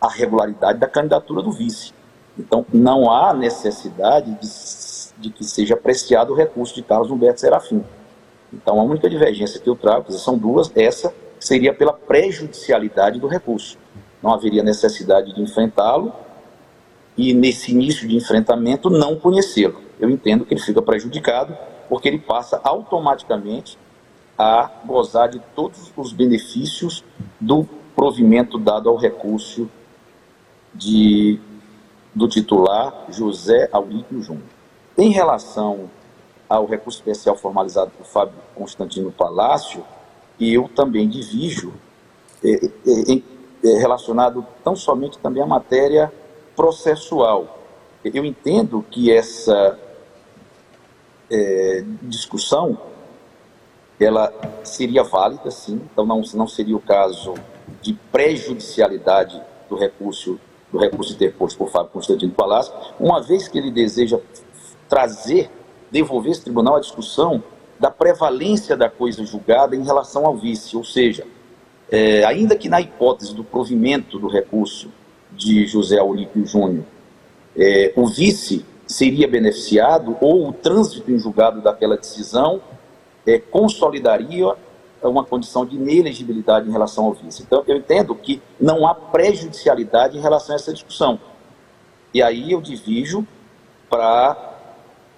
a 0.00 0.08
regularidade 0.08 0.78
da 0.78 0.88
candidatura 0.88 1.42
do 1.42 1.52
vice. 1.52 1.92
Então, 2.38 2.66
não 2.72 3.10
há 3.10 3.32
necessidade 3.32 4.32
de, 4.32 4.48
de 5.18 5.30
que 5.30 5.44
seja 5.44 5.74
apreciado 5.74 6.32
o 6.32 6.36
recurso 6.36 6.74
de 6.74 6.82
Carlos 6.82 7.10
Humberto 7.10 7.40
Serafim. 7.40 7.84
Então, 8.52 8.80
a 8.80 8.82
única 8.82 9.08
divergência 9.08 9.60
que 9.60 9.68
eu 9.68 9.76
trago, 9.76 10.10
são 10.12 10.36
duas, 10.36 10.70
essa 10.74 11.14
seria 11.38 11.72
pela 11.72 11.92
prejudicialidade 11.92 13.20
do 13.20 13.26
recurso. 13.26 13.78
Não 14.22 14.32
haveria 14.32 14.62
necessidade 14.62 15.34
de 15.34 15.40
enfrentá-lo 15.40 16.12
e 17.16 17.34
nesse 17.34 17.72
início 17.72 18.08
de 18.08 18.16
enfrentamento 18.16 18.88
não 18.88 19.16
conhecê-lo. 19.16 19.80
Eu 20.00 20.08
entendo 20.10 20.44
que 20.44 20.54
ele 20.54 20.60
fica 20.60 20.80
prejudicado 20.80 21.56
porque 21.88 22.08
ele 22.08 22.18
passa 22.18 22.60
automaticamente 22.64 23.78
a 24.38 24.70
gozar 24.84 25.28
de 25.28 25.40
todos 25.54 25.92
os 25.96 26.12
benefícios 26.12 27.04
do 27.40 27.66
provimento 27.94 28.58
dado 28.58 28.88
ao 28.88 28.96
recurso 28.96 29.68
de, 30.74 31.38
do 32.14 32.28
titular 32.28 33.06
José 33.10 33.68
Auríquio 33.72 34.22
Júnior. 34.22 34.46
Em 34.96 35.10
relação 35.10 35.90
ao 36.48 36.66
recurso 36.66 36.98
especial 36.98 37.36
formalizado 37.36 37.90
por 37.96 38.06
Fábio 38.06 38.34
Constantino 38.54 39.10
Palácio, 39.10 39.84
eu 40.40 40.68
também 40.68 41.08
divijo 41.08 41.72
é, 42.44 42.66
é, 42.66 43.22
é, 43.64 43.78
relacionado 43.78 44.44
tão 44.64 44.74
somente 44.74 45.18
também 45.18 45.42
à 45.42 45.46
matéria 45.46 46.12
processual. 46.56 47.58
Eu 48.04 48.24
entendo 48.24 48.84
que 48.90 49.12
essa 49.12 49.78
é, 51.30 51.84
discussão 52.02 52.76
ela 54.04 54.32
seria 54.62 55.02
válida, 55.02 55.50
sim, 55.50 55.80
então 55.92 56.04
não, 56.04 56.22
não 56.34 56.46
seria 56.46 56.76
o 56.76 56.80
caso 56.80 57.34
de 57.80 57.94
prejudicialidade 58.10 59.40
do 59.68 59.76
recurso 59.76 60.38
do 60.72 60.78
recurso 60.78 61.12
interposto 61.12 61.58
por 61.58 61.70
Fábio 61.70 61.90
Constantino 61.90 62.32
Palácio, 62.32 62.72
uma 62.98 63.20
vez 63.20 63.46
que 63.46 63.58
ele 63.58 63.70
deseja 63.70 64.18
trazer, 64.88 65.50
devolver 65.90 66.32
esse 66.32 66.40
tribunal 66.40 66.76
a 66.76 66.80
discussão 66.80 67.42
da 67.78 67.90
prevalência 67.90 68.74
da 68.74 68.88
coisa 68.88 69.22
julgada 69.24 69.76
em 69.76 69.84
relação 69.84 70.24
ao 70.24 70.34
vice, 70.34 70.74
ou 70.74 70.82
seja, 70.82 71.26
é, 71.90 72.24
ainda 72.24 72.56
que 72.56 72.70
na 72.70 72.80
hipótese 72.80 73.34
do 73.34 73.44
provimento 73.44 74.18
do 74.18 74.28
recurso 74.28 74.90
de 75.30 75.66
José 75.66 75.98
Aurípio 75.98 76.46
Júnior, 76.46 76.84
é, 77.54 77.92
o 77.94 78.06
vice 78.06 78.64
seria 78.86 79.28
beneficiado 79.28 80.16
ou 80.20 80.48
o 80.48 80.52
trânsito 80.52 81.10
em 81.10 81.18
julgado 81.18 81.60
daquela 81.60 81.96
decisão 81.96 82.62
é, 83.26 83.38
consolidaria 83.38 84.54
uma 85.08 85.24
condição 85.24 85.66
de 85.66 85.76
inelegibilidade 85.76 86.68
em 86.68 86.72
relação 86.72 87.06
ao 87.06 87.12
vice. 87.12 87.42
Então, 87.42 87.64
eu 87.66 87.76
entendo 87.76 88.14
que 88.14 88.40
não 88.60 88.86
há 88.86 88.94
prejudicialidade 88.94 90.16
em 90.16 90.20
relação 90.20 90.54
a 90.54 90.56
essa 90.56 90.72
discussão. 90.72 91.18
E 92.14 92.22
aí 92.22 92.52
eu 92.52 92.60
divijo 92.60 93.26
para 93.88 94.36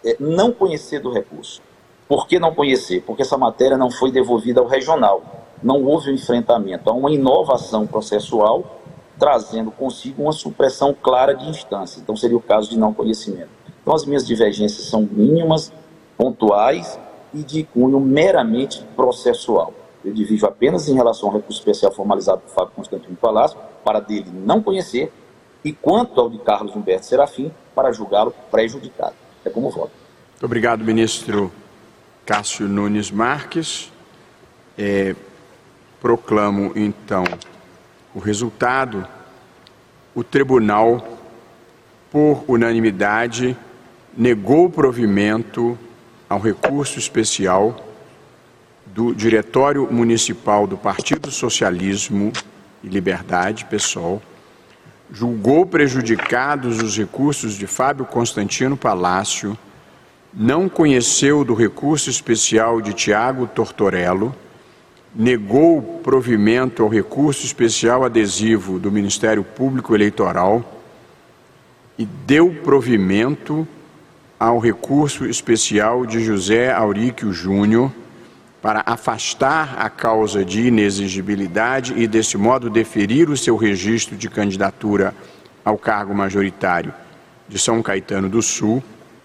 é, 0.04 0.16
não 0.18 0.52
conhecer 0.52 1.00
do 1.00 1.12
recurso. 1.12 1.60
Por 2.08 2.26
que 2.26 2.38
não 2.38 2.54
conhecer? 2.54 3.02
Porque 3.02 3.22
essa 3.22 3.36
matéria 3.36 3.76
não 3.76 3.90
foi 3.90 4.10
devolvida 4.10 4.60
ao 4.60 4.66
regional. 4.66 5.22
Não 5.62 5.82
houve 5.84 6.10
um 6.10 6.14
enfrentamento. 6.14 6.88
Há 6.88 6.92
uma 6.92 7.10
inovação 7.10 7.86
processual 7.86 8.80
trazendo 9.18 9.70
consigo 9.70 10.22
uma 10.22 10.32
supressão 10.32 10.94
clara 10.94 11.34
de 11.34 11.48
instância. 11.48 12.00
Então, 12.00 12.16
seria 12.16 12.36
o 12.36 12.40
caso 12.40 12.68
de 12.68 12.78
não 12.78 12.92
conhecimento. 12.92 13.50
Então, 13.80 13.94
as 13.94 14.04
minhas 14.04 14.26
divergências 14.26 14.86
são 14.86 15.02
mínimas, 15.02 15.72
pontuais 16.16 16.98
e 17.34 17.42
de 17.42 17.64
cunho 17.64 18.00
meramente 18.00 18.84
processual. 18.94 19.74
Eu 20.04 20.12
divido 20.12 20.46
apenas 20.46 20.88
em 20.88 20.94
relação 20.94 21.28
ao 21.28 21.36
recurso 21.36 21.58
especial 21.58 21.92
formalizado 21.92 22.42
por 22.42 22.54
Fábio 22.54 22.72
Constantino 22.74 23.16
Palácio, 23.16 23.58
para 23.84 24.00
dele 24.00 24.30
não 24.32 24.62
conhecer, 24.62 25.12
e 25.64 25.72
quanto 25.72 26.20
ao 26.20 26.28
de 26.30 26.38
Carlos 26.38 26.76
Humberto 26.76 27.06
Serafim, 27.06 27.50
para 27.74 27.90
julgá-lo 27.90 28.34
prejudicado. 28.50 29.14
É 29.44 29.50
como 29.50 29.70
voto. 29.70 29.90
Muito 30.32 30.44
obrigado, 30.44 30.84
ministro 30.84 31.50
Cássio 32.24 32.68
Nunes 32.68 33.10
Marques. 33.10 33.90
É, 34.76 35.16
proclamo, 36.00 36.72
então, 36.76 37.24
o 38.14 38.18
resultado, 38.18 39.06
o 40.14 40.22
tribunal, 40.22 41.02
por 42.10 42.44
unanimidade, 42.46 43.56
negou 44.16 44.66
o 44.66 44.70
provimento 44.70 45.78
ao 46.34 46.40
recurso 46.40 46.98
especial 46.98 47.76
do 48.86 49.14
Diretório 49.14 49.86
Municipal 49.88 50.66
do 50.66 50.76
Partido 50.76 51.30
Socialismo 51.30 52.32
e 52.82 52.88
Liberdade, 52.88 53.64
PSOL, 53.66 54.20
julgou 55.12 55.64
prejudicados 55.64 56.82
os 56.82 56.98
recursos 56.98 57.54
de 57.54 57.68
Fábio 57.68 58.04
Constantino 58.04 58.76
Palácio, 58.76 59.56
não 60.32 60.68
conheceu 60.68 61.44
do 61.44 61.54
recurso 61.54 62.10
especial 62.10 62.80
de 62.80 62.92
Tiago 62.92 63.46
Tortorello, 63.46 64.34
negou 65.14 66.00
provimento 66.02 66.82
ao 66.82 66.88
recurso 66.88 67.46
especial 67.46 68.02
adesivo 68.02 68.80
do 68.80 68.90
Ministério 68.90 69.44
Público 69.44 69.94
Eleitoral 69.94 70.82
e 71.96 72.04
deu 72.04 72.52
provimento 72.64 73.68
ao 74.44 74.58
recurso 74.58 75.24
especial 75.24 76.04
de 76.04 76.22
José 76.22 76.70
Auríquio 76.70 77.32
Júnior 77.32 77.90
para 78.60 78.82
afastar 78.84 79.74
a 79.78 79.88
causa 79.88 80.44
de 80.44 80.66
inexigibilidade 80.66 81.94
e, 81.96 82.06
desse 82.06 82.36
modo, 82.36 82.68
deferir 82.68 83.30
o 83.30 83.38
seu 83.38 83.56
registro 83.56 84.16
de 84.18 84.28
candidatura 84.28 85.14
ao 85.64 85.78
cargo 85.78 86.14
majoritário 86.14 86.92
de 87.48 87.58
São 87.58 87.82
Caetano 87.82 88.28
do 88.28 88.42
Sul 88.42 88.84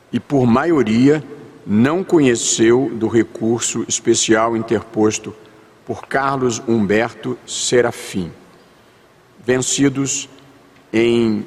e, 0.10 0.22
por 0.22 0.48
maioria, 0.48 1.22
não 1.68 2.02
conheceu 2.02 2.90
do 2.94 3.10
recurso 3.10 3.84
especial 3.90 4.56
interposto 4.56 5.36
por 5.86 6.08
Carlos 6.08 6.64
Humberto 6.66 7.38
Serafim. 7.46 8.32
Vencidos 9.46 10.30
em 10.94 11.46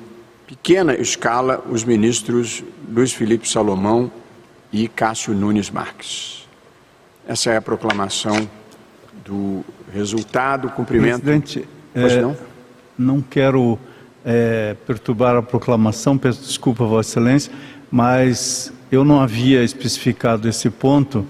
pequena 0.52 0.94
escala 0.94 1.64
os 1.70 1.82
ministros 1.82 2.62
Luiz 2.86 3.10
Felipe 3.10 3.48
Salomão 3.48 4.12
e 4.70 4.86
Cássio 4.86 5.32
Nunes 5.32 5.70
Marques. 5.70 6.46
Essa 7.26 7.52
é 7.52 7.56
a 7.56 7.62
proclamação 7.62 8.48
do 9.24 9.64
resultado, 9.90 10.68
cumprimento. 10.68 11.22
Presidente, 11.22 11.66
é, 11.94 12.20
não? 12.20 12.36
não 12.98 13.22
quero 13.22 13.78
é, 14.22 14.76
perturbar 14.86 15.36
a 15.36 15.42
proclamação, 15.42 16.18
peço 16.18 16.42
desculpa, 16.42 16.84
Vossa 16.84 17.08
Excelência, 17.08 17.52
mas 17.90 18.70
eu 18.90 19.04
não 19.04 19.20
havia 19.20 19.64
especificado 19.64 20.46
esse 20.46 20.68
ponto 20.68 21.26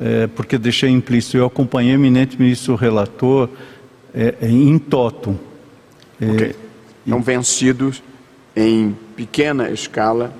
é, 0.00 0.26
porque 0.28 0.56
deixei 0.56 0.88
implícito. 0.88 1.36
Eu 1.36 1.44
acompanhei 1.44 1.92
o 1.92 1.98
eminente 1.98 2.40
ministro 2.40 2.76
relator 2.76 3.50
é, 4.14 4.34
é 4.40 4.48
em 4.48 4.78
toto. 4.78 5.38
É, 6.18 6.30
okay. 6.30 6.56
Então, 7.06 7.20
vencidos 7.20 8.02
em 8.56 8.96
pequena 9.16 9.70
escala, 9.70 10.32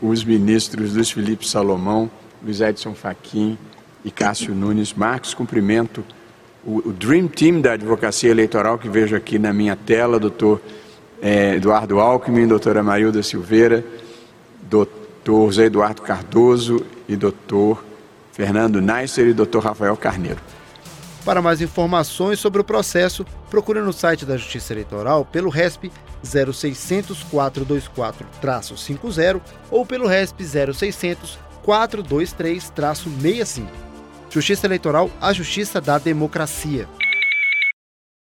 os 0.00 0.24
ministros 0.24 0.94
Luiz 0.94 1.10
Felipe 1.10 1.46
Salomão, 1.46 2.10
Luiz 2.42 2.60
Edson 2.60 2.94
Fachin 2.94 3.58
e 4.04 4.10
Cássio 4.10 4.54
Nunes 4.54 4.92
Marques. 4.92 5.34
Cumprimento 5.34 6.04
o, 6.64 6.88
o 6.88 6.92
Dream 6.92 7.26
Team 7.28 7.60
da 7.60 7.72
Advocacia 7.72 8.30
Eleitoral 8.30 8.78
que 8.78 8.88
vejo 8.88 9.14
aqui 9.14 9.38
na 9.38 9.52
minha 9.52 9.76
tela, 9.76 10.18
doutor 10.18 10.60
é, 11.20 11.56
Eduardo 11.56 12.00
Alckmin, 12.00 12.46
doutora 12.46 12.82
Marilda 12.82 13.22
Silveira, 13.22 13.84
doutor 14.62 15.46
José 15.52 15.64
Eduardo 15.66 16.02
Cardoso 16.02 16.84
e 17.08 17.16
doutor 17.16 17.84
Fernando 18.32 18.80
Neisser 18.80 19.28
e 19.28 19.32
doutor 19.32 19.62
Rafael 19.62 19.96
Carneiro. 19.96 20.40
Para 21.24 21.40
mais 21.40 21.62
informações 21.62 22.38
sobre 22.38 22.60
o 22.60 22.64
processo, 22.64 23.24
procure 23.48 23.80
no 23.80 23.94
site 23.94 24.26
da 24.26 24.36
Justiça 24.36 24.74
Eleitoral 24.74 25.24
pelo 25.24 25.48
RESP 25.48 25.90
0600 26.22 27.24
424-50 27.32 29.40
ou 29.70 29.86
pelo 29.86 30.06
RESP 30.06 30.44
0600 30.44 31.38
423-65. 31.64 33.66
Justiça 34.28 34.66
Eleitoral, 34.66 35.08
a 35.18 35.32
justiça 35.32 35.80
da 35.80 35.96
democracia. 35.96 36.86